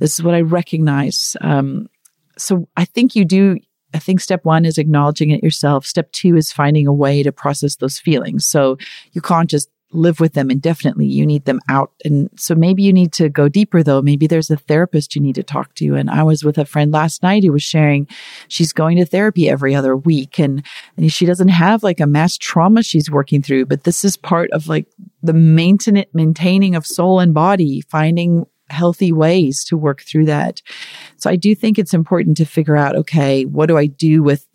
This 0.00 0.18
is 0.18 0.24
what 0.24 0.34
I 0.34 0.40
recognize. 0.40 1.36
Um, 1.42 1.90
so 2.38 2.66
I 2.74 2.86
think 2.86 3.16
you 3.16 3.26
do. 3.26 3.58
I 3.92 3.98
think 3.98 4.20
step 4.20 4.46
one 4.46 4.64
is 4.64 4.78
acknowledging 4.78 5.28
it 5.28 5.44
yourself. 5.44 5.84
Step 5.84 6.10
two 6.12 6.38
is 6.38 6.50
finding 6.50 6.86
a 6.86 6.94
way 6.94 7.22
to 7.22 7.32
process 7.32 7.76
those 7.76 7.98
feelings. 7.98 8.46
So 8.46 8.78
you 9.12 9.20
can't 9.20 9.50
just 9.50 9.68
live 9.96 10.20
with 10.20 10.34
them 10.34 10.50
indefinitely. 10.50 11.06
You 11.06 11.26
need 11.26 11.44
them 11.44 11.60
out. 11.68 11.92
And 12.04 12.30
so 12.36 12.54
maybe 12.54 12.82
you 12.82 12.92
need 12.92 13.12
to 13.14 13.28
go 13.28 13.48
deeper 13.48 13.82
though. 13.82 14.02
Maybe 14.02 14.26
there's 14.26 14.50
a 14.50 14.56
therapist 14.56 15.14
you 15.14 15.22
need 15.22 15.34
to 15.36 15.42
talk 15.42 15.74
to. 15.76 15.94
And 15.94 16.10
I 16.10 16.22
was 16.22 16.44
with 16.44 16.58
a 16.58 16.64
friend 16.64 16.92
last 16.92 17.22
night 17.22 17.44
who 17.44 17.52
was 17.52 17.62
sharing 17.62 18.06
she's 18.48 18.72
going 18.72 18.98
to 18.98 19.06
therapy 19.06 19.48
every 19.48 19.74
other 19.74 19.96
week 19.96 20.38
and, 20.38 20.64
and 20.96 21.12
she 21.12 21.26
doesn't 21.26 21.48
have 21.48 21.82
like 21.82 22.00
a 22.00 22.06
mass 22.06 22.36
trauma 22.36 22.82
she's 22.82 23.10
working 23.10 23.42
through, 23.42 23.66
but 23.66 23.84
this 23.84 24.04
is 24.04 24.16
part 24.16 24.50
of 24.52 24.68
like 24.68 24.86
the 25.22 25.32
maintenance, 25.32 26.08
maintaining 26.12 26.74
of 26.74 26.86
soul 26.86 27.20
and 27.20 27.34
body, 27.34 27.80
finding 27.82 28.46
healthy 28.70 29.12
ways 29.12 29.64
to 29.64 29.76
work 29.76 30.02
through 30.02 30.26
that. 30.26 30.60
So 31.16 31.30
I 31.30 31.36
do 31.36 31.54
think 31.54 31.78
it's 31.78 31.94
important 31.94 32.36
to 32.38 32.44
figure 32.44 32.76
out, 32.76 32.96
okay, 32.96 33.44
what 33.44 33.66
do 33.66 33.78
I 33.78 33.86
do 33.86 34.22
with 34.22 34.46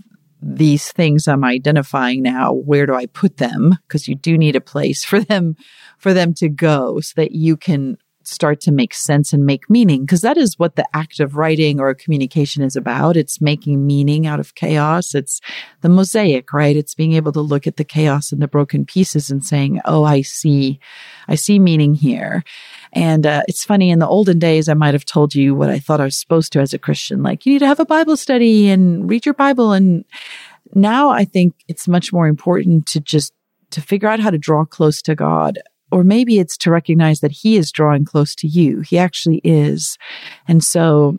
these 0.41 0.91
things 0.91 1.27
I'm 1.27 1.43
identifying 1.43 2.23
now, 2.23 2.53
where 2.53 2.85
do 2.85 2.95
I 2.95 3.05
put 3.05 3.37
them? 3.37 3.77
Because 3.87 4.07
you 4.07 4.15
do 4.15 4.37
need 4.37 4.55
a 4.55 4.61
place 4.61 5.03
for 5.03 5.19
them, 5.19 5.55
for 5.97 6.13
them 6.13 6.33
to 6.35 6.49
go 6.49 6.99
so 6.99 7.13
that 7.17 7.31
you 7.31 7.57
can 7.57 7.97
start 8.23 8.61
to 8.61 8.71
make 8.71 8.93
sense 8.93 9.33
and 9.33 9.45
make 9.45 9.69
meaning. 9.69 10.01
Because 10.01 10.21
that 10.21 10.37
is 10.37 10.57
what 10.57 10.75
the 10.75 10.85
act 10.93 11.19
of 11.19 11.35
writing 11.35 11.79
or 11.79 11.93
communication 11.93 12.63
is 12.63 12.75
about. 12.75 13.17
It's 13.17 13.41
making 13.41 13.85
meaning 13.85 14.27
out 14.27 14.39
of 14.39 14.55
chaos. 14.55 15.15
It's 15.15 15.41
the 15.81 15.89
mosaic, 15.89 16.53
right? 16.53 16.75
It's 16.75 16.95
being 16.95 17.13
able 17.13 17.31
to 17.33 17.41
look 17.41 17.67
at 17.67 17.77
the 17.77 17.83
chaos 17.83 18.31
and 18.31 18.41
the 18.41 18.47
broken 18.47 18.85
pieces 18.85 19.29
and 19.29 19.43
saying, 19.43 19.81
Oh, 19.85 20.03
I 20.03 20.21
see, 20.21 20.79
I 21.27 21.35
see 21.35 21.59
meaning 21.59 21.93
here. 21.93 22.43
And 22.93 23.25
uh, 23.25 23.43
it's 23.47 23.63
funny, 23.63 23.89
in 23.89 23.99
the 23.99 24.07
olden 24.07 24.39
days, 24.39 24.67
I 24.69 24.73
might 24.73 24.93
have 24.93 25.05
told 25.05 25.33
you 25.33 25.55
what 25.55 25.69
I 25.69 25.79
thought 25.79 26.01
I 26.01 26.05
was 26.05 26.19
supposed 26.19 26.51
to 26.53 26.59
as 26.59 26.73
a 26.73 26.79
Christian. 26.79 27.23
Like, 27.23 27.45
you 27.45 27.53
need 27.53 27.59
to 27.59 27.67
have 27.67 27.79
a 27.79 27.85
Bible 27.85 28.17
study 28.17 28.69
and 28.69 29.09
read 29.09 29.25
your 29.25 29.33
Bible. 29.33 29.71
And 29.73 30.05
now 30.73 31.09
I 31.09 31.25
think 31.25 31.55
it's 31.67 31.87
much 31.87 32.13
more 32.13 32.27
important 32.27 32.85
to 32.87 32.99
just 32.99 33.33
to 33.71 33.81
figure 33.81 34.09
out 34.09 34.19
how 34.19 34.29
to 34.29 34.37
draw 34.37 34.65
close 34.65 35.01
to 35.01 35.15
God. 35.15 35.59
Or 35.91 36.03
maybe 36.03 36.39
it's 36.39 36.57
to 36.57 36.71
recognize 36.71 37.19
that 37.19 37.31
He 37.31 37.57
is 37.57 37.71
drawing 37.71 38.05
close 38.05 38.35
to 38.35 38.47
you. 38.47 38.81
He 38.81 38.97
actually 38.97 39.41
is. 39.43 39.97
And 40.47 40.63
so 40.63 41.17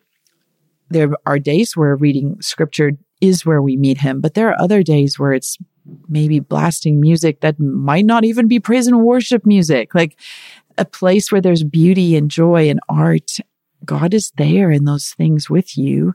there 0.91 1.11
are 1.27 1.39
days 1.39 1.77
where 1.77 1.97
reading 1.97 2.41
scripture 2.41 2.93
is 3.21 3.47
where 3.47 3.63
we 3.63 3.77
meet 3.77 3.99
Him, 3.99 4.21
but 4.21 4.35
there 4.35 4.49
are 4.49 4.61
other 4.61 4.83
days 4.83 5.19
where 5.19 5.33
it's 5.33 5.59
maybe 6.09 6.39
blasting 6.41 7.01
music 7.01 7.41
that 7.41 7.59
might 7.59 8.05
not 8.05 8.25
even 8.25 8.47
be 8.47 8.61
praise 8.61 8.87
and 8.87 9.03
worship 9.03 9.45
music. 9.45 9.95
Like 9.95 10.19
a 10.79 10.85
place 10.85 11.31
where 11.31 11.41
there's 11.41 11.65
beauty 11.65 12.17
and 12.17 12.31
joy 12.31 12.69
and 12.69 12.81
art 12.89 13.39
God 13.85 14.15
is 14.15 14.31
there 14.37 14.71
in 14.71 14.85
those 14.85 15.11
things 15.11 15.51
with 15.51 15.77
you, 15.77 16.15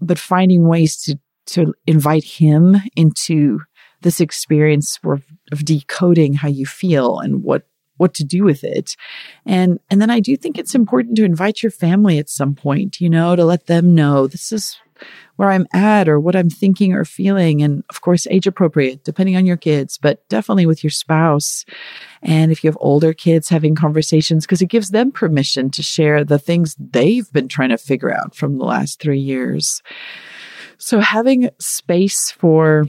but 0.00 0.18
finding 0.18 0.68
ways 0.68 0.96
to, 1.02 1.18
to 1.46 1.74
invite 1.86 2.24
him 2.24 2.76
into 2.94 3.60
this 4.02 4.20
experience 4.20 4.98
of, 5.04 5.22
decoding 5.64 6.34
how 6.34 6.48
you 6.48 6.66
feel 6.66 7.18
and 7.18 7.42
what 7.42 7.66
what 7.98 8.12
to 8.12 8.24
do 8.24 8.44
with 8.44 8.62
it. 8.62 8.94
And 9.46 9.80
and 9.90 10.02
then 10.02 10.10
I 10.10 10.20
do 10.20 10.36
think 10.36 10.58
it's 10.58 10.74
important 10.74 11.16
to 11.16 11.24
invite 11.24 11.62
your 11.62 11.70
family 11.70 12.18
at 12.18 12.28
some 12.28 12.54
point, 12.54 13.00
you 13.00 13.08
know, 13.08 13.36
to 13.36 13.44
let 13.44 13.66
them 13.66 13.94
know 13.94 14.26
this 14.26 14.52
is 14.52 14.76
where 15.36 15.50
I'm 15.50 15.66
at 15.72 16.08
or 16.08 16.18
what 16.18 16.34
I'm 16.34 16.48
thinking 16.48 16.94
or 16.94 17.04
feeling. 17.04 17.62
And 17.62 17.84
of 17.90 18.00
course, 18.00 18.26
age 18.28 18.46
appropriate, 18.46 19.04
depending 19.04 19.36
on 19.36 19.46
your 19.46 19.56
kids, 19.56 19.98
but 19.98 20.26
definitely 20.28 20.66
with 20.66 20.82
your 20.82 20.90
spouse. 20.90 21.64
And 22.22 22.50
if 22.50 22.64
you 22.64 22.68
have 22.68 22.78
older 22.80 23.12
kids, 23.12 23.48
having 23.48 23.74
conversations 23.74 24.46
because 24.46 24.62
it 24.62 24.70
gives 24.70 24.90
them 24.90 25.12
permission 25.12 25.70
to 25.70 25.82
share 25.82 26.24
the 26.24 26.38
things 26.38 26.76
they've 26.78 27.30
been 27.32 27.48
trying 27.48 27.70
to 27.70 27.78
figure 27.78 28.12
out 28.12 28.34
from 28.34 28.58
the 28.58 28.64
last 28.64 29.00
three 29.00 29.20
years. 29.20 29.82
So 30.78 31.00
having 31.00 31.50
space 31.58 32.30
for 32.30 32.86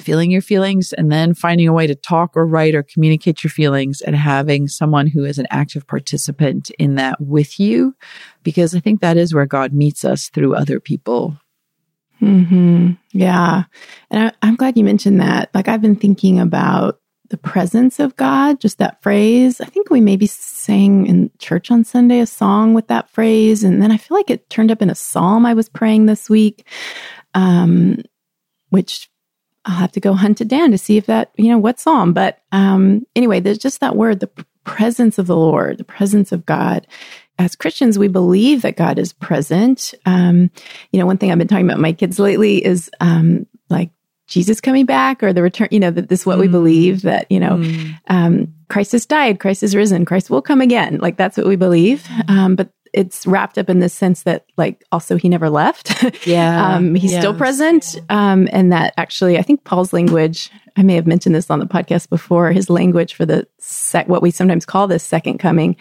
feeling 0.00 0.30
your 0.30 0.42
feelings 0.42 0.92
and 0.92 1.10
then 1.10 1.34
finding 1.34 1.68
a 1.68 1.72
way 1.72 1.86
to 1.86 1.94
talk 1.94 2.36
or 2.36 2.46
write 2.46 2.74
or 2.74 2.82
communicate 2.82 3.42
your 3.42 3.50
feelings 3.50 4.00
and 4.00 4.16
having 4.16 4.68
someone 4.68 5.06
who 5.06 5.24
is 5.24 5.38
an 5.38 5.46
active 5.50 5.86
participant 5.86 6.70
in 6.78 6.94
that 6.94 7.20
with 7.20 7.58
you 7.58 7.94
because 8.42 8.74
i 8.74 8.80
think 8.80 9.00
that 9.00 9.16
is 9.16 9.34
where 9.34 9.46
god 9.46 9.72
meets 9.72 10.04
us 10.04 10.28
through 10.28 10.54
other 10.54 10.80
people. 10.80 11.36
Hmm 12.18 12.92
yeah. 13.12 13.64
And 14.10 14.28
I, 14.28 14.32
i'm 14.42 14.56
glad 14.56 14.76
you 14.76 14.84
mentioned 14.84 15.20
that. 15.20 15.50
Like 15.54 15.68
i've 15.68 15.82
been 15.82 15.96
thinking 15.96 16.38
about 16.38 17.00
the 17.30 17.36
presence 17.36 18.00
of 18.00 18.16
god 18.16 18.60
just 18.60 18.78
that 18.78 19.02
phrase. 19.02 19.60
I 19.60 19.66
think 19.66 19.90
we 19.90 20.00
maybe 20.00 20.26
sang 20.26 21.06
in 21.06 21.30
church 21.38 21.70
on 21.70 21.84
sunday 21.84 22.20
a 22.20 22.26
song 22.26 22.74
with 22.74 22.88
that 22.88 23.10
phrase 23.10 23.64
and 23.64 23.82
then 23.82 23.92
i 23.92 23.96
feel 23.96 24.16
like 24.16 24.30
it 24.30 24.48
turned 24.50 24.70
up 24.70 24.82
in 24.82 24.90
a 24.90 24.94
psalm 24.94 25.44
i 25.44 25.54
was 25.54 25.68
praying 25.68 26.06
this 26.06 26.30
week 26.30 26.66
um, 27.34 28.02
which 28.70 29.08
I'll 29.64 29.76
have 29.76 29.92
to 29.92 30.00
go 30.00 30.14
hunt 30.14 30.40
it 30.40 30.48
down 30.48 30.70
to 30.70 30.78
see 30.78 30.96
if 30.96 31.06
that, 31.06 31.30
you 31.36 31.48
know, 31.48 31.58
what 31.58 31.80
psalm. 31.80 32.12
But 32.12 32.40
um, 32.52 33.06
anyway, 33.14 33.40
there's 33.40 33.58
just 33.58 33.80
that 33.80 33.96
word, 33.96 34.20
the 34.20 34.30
presence 34.64 35.18
of 35.18 35.26
the 35.26 35.36
Lord, 35.36 35.78
the 35.78 35.84
presence 35.84 36.32
of 36.32 36.46
God. 36.46 36.86
As 37.38 37.54
Christians, 37.54 37.98
we 37.98 38.08
believe 38.08 38.62
that 38.62 38.76
God 38.76 38.98
is 38.98 39.12
present. 39.12 39.94
Um, 40.06 40.50
you 40.92 40.98
know, 40.98 41.06
one 41.06 41.18
thing 41.18 41.30
I've 41.30 41.38
been 41.38 41.48
talking 41.48 41.66
about 41.66 41.80
my 41.80 41.92
kids 41.92 42.18
lately 42.18 42.64
is 42.64 42.90
um, 43.00 43.46
like 43.70 43.90
Jesus 44.26 44.60
coming 44.60 44.86
back 44.86 45.22
or 45.22 45.32
the 45.32 45.42
return, 45.42 45.68
you 45.70 45.80
know, 45.80 45.90
that 45.90 46.08
this 46.08 46.20
is 46.20 46.26
what 46.26 46.38
mm. 46.38 46.42
we 46.42 46.48
believe 46.48 47.02
that, 47.02 47.30
you 47.30 47.40
know, 47.40 47.56
mm. 47.56 47.98
um, 48.08 48.54
Christ 48.68 48.92
has 48.92 49.06
died, 49.06 49.40
Christ 49.40 49.62
is 49.62 49.74
risen, 49.74 50.04
Christ 50.04 50.28
will 50.28 50.42
come 50.42 50.60
again. 50.60 50.98
Like 50.98 51.16
that's 51.16 51.36
what 51.38 51.46
we 51.46 51.56
believe. 51.56 52.06
Um, 52.28 52.54
but 52.54 52.70
it's 52.92 53.26
wrapped 53.26 53.58
up 53.58 53.68
in 53.68 53.80
the 53.80 53.88
sense 53.88 54.22
that 54.22 54.46
like 54.56 54.84
also 54.92 55.16
he 55.16 55.28
never 55.28 55.50
left. 55.50 55.94
Yeah. 56.26 56.74
um, 56.74 56.94
he's 56.94 57.12
yes. 57.12 57.22
still 57.22 57.34
present. 57.34 57.96
Um, 58.08 58.48
and 58.52 58.72
that 58.72 58.92
actually, 58.96 59.38
I 59.38 59.42
think 59.42 59.64
Paul's 59.64 59.92
language, 59.92 60.50
I 60.76 60.82
may 60.82 60.94
have 60.94 61.06
mentioned 61.06 61.34
this 61.34 61.50
on 61.50 61.58
the 61.58 61.66
podcast 61.66 62.08
before, 62.08 62.50
his 62.52 62.68
language 62.68 63.14
for 63.14 63.24
the 63.24 63.46
sec, 63.58 64.08
what 64.08 64.20
we 64.20 64.30
sometimes 64.30 64.66
call 64.66 64.88
this 64.88 65.04
second 65.04 65.38
coming 65.38 65.76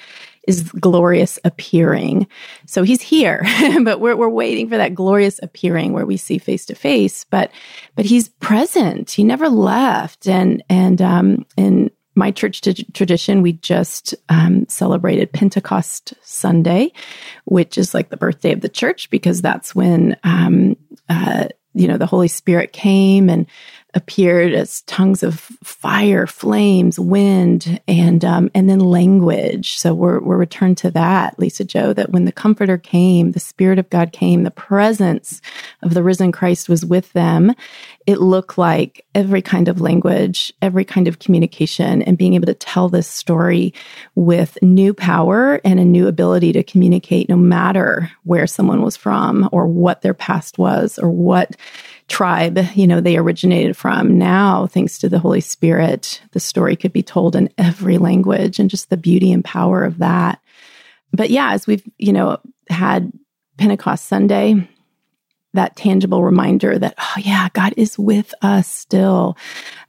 is 0.48 0.63
glorious 0.63 1.38
appearing. 1.43 2.28
So 2.65 2.84
he's 2.84 3.02
here, 3.02 3.46
but 3.84 4.00
we're, 4.00 4.15
we're 4.15 4.30
waiting 4.30 4.70
for 4.70 4.78
that 4.78 4.96
glorious 4.96 5.39
appearing 5.43 5.91
where 5.91 6.06
we 6.06 6.17
see 6.17 6.38
face 6.38 6.65
to 6.67 6.76
face, 6.76 7.26
but, 7.26 7.52
but 7.96 8.06
he's 8.06 8.30
present. 8.30 9.12
He 9.12 9.24
never 9.24 9.50
left. 9.50 10.28
And, 10.28 10.63
and, 10.70 11.02
um, 11.02 11.46
and 11.58 11.91
my 12.17 12.32
church 12.32 12.62
t- 12.62 12.73
tradition, 12.93 13.41
we 13.41 13.53
just 13.53 14.15
um, 14.27 14.67
celebrated 14.67 15.32
Pentecost 15.32 16.13
Sunday, 16.23 16.91
which 17.45 17.77
is 17.77 17.93
like 17.93 18.10
the 18.10 18.17
birthday 18.17 18.51
of 18.51 18.62
the 18.62 18.69
church 18.69 19.10
because 19.10 19.41
that's 19.41 19.75
when 19.75 20.17
um, 20.23 20.75
uh, 21.08 21.47
you 21.73 21.88
know 21.88 21.97
the 21.97 22.08
Holy 22.08 22.27
Spirit 22.27 22.73
came 22.73 23.30
and 23.30 23.45
appeared 23.93 24.54
as 24.54 24.82
tongues 24.82 25.23
of 25.23 25.39
fire, 25.63 26.28
flames, 26.28 27.00
wind, 27.00 27.82
and 27.88 28.23
um, 28.23 28.52
and 28.54 28.69
then 28.69 28.80
language. 28.80 29.78
So 29.78 29.93
we're 29.93 30.19
we're 30.19 30.38
returned 30.38 30.78
to 30.80 30.91
that, 30.91 31.39
Lisa 31.39 31.63
Jo. 31.63 31.93
That 31.93 32.12
when 32.12 32.26
the 32.26 32.32
Comforter 32.32 32.78
came, 32.78 33.32
the 33.32 33.39
Spirit 33.39 33.80
of 33.80 33.89
God 33.89 34.12
came, 34.12 34.43
the 34.43 34.52
presence 34.52 35.41
of 35.82 35.93
the 35.93 36.04
risen 36.04 36.32
Christ 36.32 36.69
was 36.69 36.86
with 36.86 37.12
them. 37.13 37.54
It 38.06 38.19
looked 38.19 38.58
like 38.58 39.06
every 39.15 39.41
kind 39.41 39.67
of 39.67 39.82
language, 39.82 40.54
every 40.62 40.86
kind 40.86 41.08
of 41.08 41.19
communication, 41.19 42.02
and 42.02 42.17
being 42.17 42.36
able 42.36 42.45
to 42.45 42.54
tell 42.54 42.89
this 42.89 43.08
story 43.08 43.73
with 44.15 44.58
new 44.62 44.93
power 44.93 45.60
and 45.65 45.80
a 45.80 45.86
new 45.86 46.08
ability 46.08 46.54
to 46.54 46.63
communicate, 46.63 47.30
no 47.30 47.36
matter 47.36 48.12
where 48.23 48.47
someone 48.47 48.82
was 48.82 48.95
from 48.95 49.50
or 49.52 49.65
what 49.65 50.02
their 50.02 50.13
past 50.13 50.58
was 50.58 51.00
or 51.00 51.10
what 51.10 51.56
tribe, 52.08 52.60
you 52.74 52.88
know, 52.88 53.02
they 53.02 53.17
originated 53.17 53.76
from. 53.76 54.17
Now, 54.17 54.67
thanks 54.67 54.98
to 55.00 55.10
the 55.10 55.20
Holy 55.20 55.41
Spirit, 55.41 56.22
the 56.32 56.39
story 56.39 56.76
could 56.76 56.93
be 56.93 57.04
told 57.04 57.36
in 57.36 57.50
every 57.58 57.98
language 57.98 58.60
and 58.60 58.70
just 58.70 58.89
the 58.89 58.98
beauty 58.98 59.32
and 59.32 59.43
power 59.43 59.84
of 59.84 59.98
that. 59.98 60.39
But 61.12 61.30
yeah, 61.30 61.52
as 61.52 61.67
we've, 61.67 61.84
you 61.98 62.13
know, 62.13 62.39
had 62.70 63.12
Pentecost 63.58 64.06
Sunday, 64.06 64.70
that 65.54 65.76
tangible 65.76 66.24
reminder 66.24 66.78
that, 66.78 66.93
oh, 66.98 67.13
yeah, 67.20 67.50
God 67.54 67.74
is 67.78 67.98
with 67.98 68.34
us 68.41 68.72
still. 68.72 69.38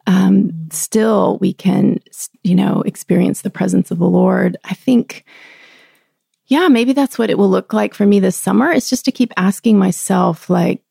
Um, 0.06 0.68
still, 0.70 1.38
we 1.40 1.52
can, 1.52 2.00
you 2.42 2.54
know, 2.54 2.82
experience 2.82 3.42
the 3.42 3.50
presence 3.50 3.90
of 3.90 3.98
the 3.98 4.08
Lord. 4.08 4.56
I 4.64 4.74
think, 4.74 5.24
yeah, 6.46 6.68
maybe 6.68 6.94
that's 6.94 7.18
what 7.18 7.28
it 7.30 7.36
will 7.36 7.50
look 7.50 7.72
like 7.72 7.92
for 7.92 8.06
me 8.06 8.18
this 8.18 8.36
summer. 8.36 8.72
It's 8.72 8.88
just 8.88 9.04
to 9.04 9.12
keep 9.12 9.32
asking 9.36 9.78
myself, 9.78 10.48
like, 10.48 10.82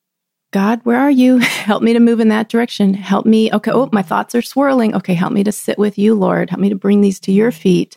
God, 0.57 0.79
where 0.85 0.97
are 0.97 1.11
you? 1.11 1.37
help 1.37 1.83
me 1.83 1.93
to 1.93 1.99
move 1.99 2.19
in 2.19 2.29
that 2.29 2.49
direction. 2.49 2.95
Help 2.95 3.27
me. 3.27 3.53
Okay. 3.53 3.69
Oh, 3.69 3.89
my 3.91 4.01
thoughts 4.01 4.33
are 4.33 4.41
swirling. 4.41 4.95
Okay. 4.95 5.13
Help 5.13 5.31
me 5.31 5.43
to 5.43 5.51
sit 5.51 5.77
with 5.77 5.99
you, 5.99 6.15
Lord. 6.15 6.49
Help 6.49 6.59
me 6.59 6.69
to 6.69 6.75
bring 6.75 7.01
these 7.01 7.19
to 7.19 7.31
your 7.31 7.51
feet. 7.51 7.95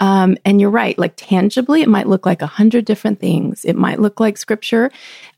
Um, 0.00 0.38
and 0.46 0.58
you're 0.58 0.70
right. 0.70 0.98
Like 0.98 1.12
tangibly, 1.16 1.82
it 1.82 1.88
might 1.88 2.06
look 2.06 2.24
like 2.24 2.40
a 2.40 2.46
hundred 2.46 2.86
different 2.86 3.20
things. 3.20 3.62
It 3.66 3.76
might 3.76 4.00
look 4.00 4.20
like 4.20 4.38
scripture. 4.38 4.90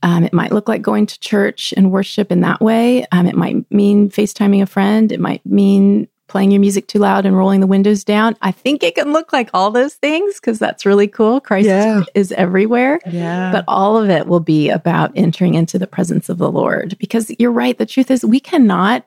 Um, 0.05 0.23
it 0.23 0.33
might 0.33 0.53
look 0.53 0.69
like 0.69 0.81
going 0.81 1.07
to 1.07 1.19
church 1.19 1.75
and 1.77 1.91
worship 1.91 2.31
in 2.31 2.43
that 2.43 2.61
way. 2.61 3.05
Um, 3.11 3.27
it 3.27 3.35
might 3.35 3.69
mean 3.73 4.09
FaceTiming 4.09 4.63
a 4.63 4.67
friend. 4.67 5.11
It 5.11 5.19
might 5.19 5.45
mean 5.45 6.07
playing 6.31 6.53
your 6.53 6.61
music 6.61 6.87
too 6.87 7.01
loud 7.01 7.27
and 7.27 7.37
rolling 7.37 7.61
the 7.61 7.67
windows 7.67 8.05
down. 8.05 8.37
I 8.41 8.53
think 8.53 8.83
it 8.83 8.95
can 8.95 9.13
look 9.13 9.33
like 9.33 9.51
all 9.53 9.71
those 9.71 9.95
things 9.95 10.37
because 10.37 10.59
that's 10.59 10.87
really 10.87 11.09
cool. 11.09 11.41
Christ 11.41 11.67
yeah. 11.67 12.05
is 12.15 12.33
everywhere. 12.33 13.01
Yeah. 13.11 13.51
But 13.53 13.65
all 13.67 13.99
of 13.99 14.09
it 14.09 14.29
will 14.29 14.41
be 14.41 14.71
about 14.71 15.13
entering 15.17 15.55
into 15.55 15.79
the 15.79 15.89
presence 15.89 16.29
of 16.29 16.39
the 16.39 16.51
Lord 16.51 16.97
because 16.99 17.31
you're 17.39 17.51
right. 17.51 17.77
The 17.77 17.85
truth 17.85 18.11
is, 18.11 18.25
we 18.25 18.39
cannot 18.41 19.05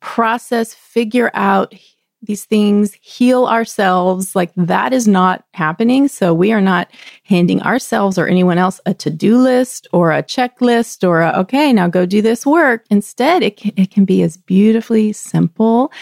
process, 0.00 0.74
figure 0.74 1.30
out 1.34 1.74
these 2.22 2.46
things, 2.46 2.94
heal 3.02 3.44
ourselves. 3.44 4.34
Like 4.34 4.50
that 4.56 4.94
is 4.94 5.06
not 5.06 5.44
happening. 5.52 6.08
So 6.08 6.32
we 6.32 6.52
are 6.52 6.60
not 6.60 6.90
handing 7.24 7.60
ourselves 7.62 8.16
or 8.16 8.26
anyone 8.26 8.56
else 8.56 8.80
a 8.86 8.94
to 8.94 9.10
do 9.10 9.36
list 9.36 9.86
or 9.92 10.12
a 10.12 10.22
checklist 10.22 11.06
or 11.06 11.20
a, 11.20 11.38
okay, 11.40 11.72
now 11.74 11.88
go 11.88 12.06
do 12.06 12.22
this 12.22 12.46
work. 12.46 12.86
Instead, 12.88 13.42
it 13.42 13.58
can, 13.58 13.72
it 13.76 13.90
can 13.90 14.06
be 14.06 14.22
as 14.22 14.38
beautifully 14.38 15.12
simple 15.12 15.92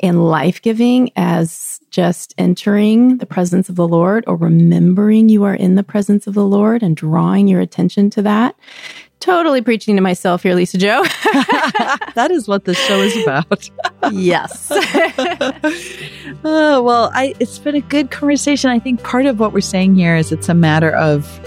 and 0.00 0.24
life 0.24 0.62
giving 0.62 1.10
as 1.16 1.80
just 1.90 2.34
entering 2.38 3.18
the 3.18 3.26
presence 3.26 3.68
of 3.68 3.76
the 3.76 3.88
Lord 3.88 4.24
or 4.26 4.36
remembering 4.36 5.28
you 5.28 5.44
are 5.44 5.54
in 5.54 5.74
the 5.74 5.82
presence 5.82 6.26
of 6.26 6.34
the 6.34 6.44
Lord 6.44 6.82
and 6.82 6.96
drawing 6.96 7.48
your 7.48 7.60
attention 7.60 8.10
to 8.10 8.22
that. 8.22 8.54
Totally 9.20 9.62
preaching 9.62 9.96
to 9.96 10.02
myself 10.02 10.44
here, 10.44 10.54
Lisa 10.54 10.78
Jo. 10.78 11.02
that 12.14 12.28
is 12.30 12.46
what 12.46 12.66
this 12.66 12.78
show 12.86 13.00
is 13.00 13.16
about. 13.24 13.68
yes. 14.12 14.68
oh, 16.44 16.82
well, 16.82 17.10
I, 17.12 17.34
it's 17.40 17.58
been 17.58 17.74
a 17.74 17.80
good 17.80 18.12
conversation. 18.12 18.70
I 18.70 18.78
think 18.78 19.02
part 19.02 19.26
of 19.26 19.40
what 19.40 19.52
we're 19.52 19.60
saying 19.60 19.96
here 19.96 20.14
is 20.14 20.30
it's 20.30 20.48
a 20.48 20.54
matter 20.54 20.94
of 20.94 21.40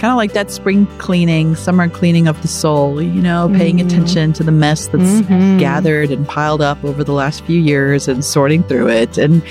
kind 0.00 0.10
of 0.10 0.16
like 0.16 0.32
that 0.32 0.50
spring 0.50 0.86
cleaning, 0.96 1.54
summer 1.54 1.86
cleaning 1.86 2.26
of 2.26 2.40
the 2.40 2.48
soul, 2.48 3.02
you 3.02 3.20
know, 3.20 3.50
paying 3.54 3.76
mm-hmm. 3.76 3.86
attention 3.86 4.32
to 4.32 4.42
the 4.42 4.50
mess 4.50 4.88
that's 4.88 5.04
mm-hmm. 5.04 5.58
gathered 5.58 6.10
and 6.10 6.26
piled 6.26 6.62
up 6.62 6.82
over 6.84 7.04
the 7.04 7.12
last 7.12 7.44
few 7.44 7.60
years 7.60 8.08
and 8.08 8.24
sorting 8.24 8.62
through 8.62 8.88
it. 8.88 9.18
And 9.18 9.42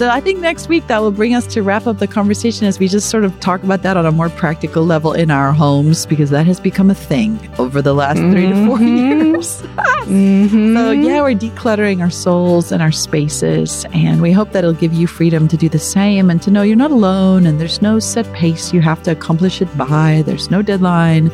so 0.00 0.08
I 0.08 0.18
think 0.18 0.40
next 0.40 0.70
week 0.70 0.86
that 0.86 1.02
will 1.02 1.10
bring 1.10 1.34
us 1.34 1.46
to 1.48 1.62
wrap 1.62 1.86
up 1.86 1.98
the 1.98 2.06
conversation 2.06 2.66
as 2.66 2.78
we 2.78 2.88
just 2.88 3.10
sort 3.10 3.22
of 3.22 3.38
talk 3.38 3.62
about 3.62 3.82
that 3.82 3.98
on 3.98 4.06
a 4.06 4.10
more 4.10 4.30
practical 4.30 4.86
level 4.86 5.12
in 5.12 5.30
our 5.30 5.52
homes 5.52 6.06
because 6.06 6.30
that 6.30 6.46
has 6.46 6.58
become 6.58 6.88
a 6.88 6.94
thing 6.94 7.38
over 7.58 7.82
the 7.82 7.92
last 7.92 8.16
mm-hmm. 8.16 8.32
three 8.32 8.48
to 8.48 8.66
four 8.66 8.78
mm-hmm. 8.78 9.34
years. 9.34 9.60
mm-hmm. 9.60 10.74
So 10.74 10.92
yeah, 10.92 11.20
we're 11.20 11.34
decluttering 11.34 12.00
our 12.00 12.08
souls 12.08 12.72
and 12.72 12.80
our 12.80 12.90
spaces, 12.90 13.84
and 13.92 14.22
we 14.22 14.32
hope 14.32 14.52
that 14.52 14.64
it'll 14.64 14.72
give 14.72 14.94
you 14.94 15.06
freedom 15.06 15.48
to 15.48 15.58
do 15.58 15.68
the 15.68 15.78
same 15.78 16.30
and 16.30 16.40
to 16.40 16.50
know 16.50 16.62
you're 16.62 16.76
not 16.76 16.92
alone 16.92 17.44
and 17.44 17.60
there's 17.60 17.82
no 17.82 17.98
set 17.98 18.24
pace 18.32 18.72
you 18.72 18.80
have 18.80 19.02
to 19.02 19.10
accomplish 19.10 19.60
it 19.60 19.68
by. 19.76 20.22
There's 20.24 20.50
no 20.50 20.62
deadline. 20.62 21.30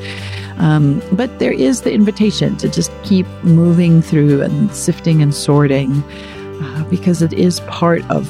Um, 0.59 1.01
but 1.13 1.39
there 1.39 1.53
is 1.53 1.83
the 1.83 1.93
invitation 1.93 2.57
to 2.57 2.69
just 2.69 2.91
keep 3.05 3.29
moving 3.45 4.03
through 4.03 4.43
and 4.43 4.75
sifting 4.75 5.23
and 5.23 5.33
sorting 5.33 6.03
uh, 6.61 6.85
because 6.91 7.23
it 7.23 7.33
is 7.33 7.61
part 7.61 8.03
of 8.11 8.27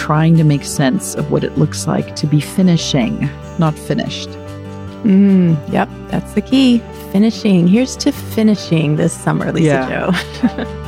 trying 0.00 0.34
to 0.36 0.44
make 0.44 0.64
sense 0.64 1.14
of 1.14 1.30
what 1.30 1.44
it 1.44 1.58
looks 1.58 1.86
like 1.86 2.16
to 2.16 2.26
be 2.26 2.40
finishing, 2.40 3.28
not 3.58 3.74
finished. 3.78 4.30
Mm, 5.04 5.56
yep, 5.70 5.88
that's 6.08 6.32
the 6.32 6.40
key. 6.40 6.78
Finishing. 7.12 7.66
Here's 7.68 7.96
to 7.96 8.10
finishing 8.10 8.96
this 8.96 9.12
summer, 9.12 9.52
Lisa 9.52 9.66
Yeah. 9.66 10.10
Jo. 10.56 10.76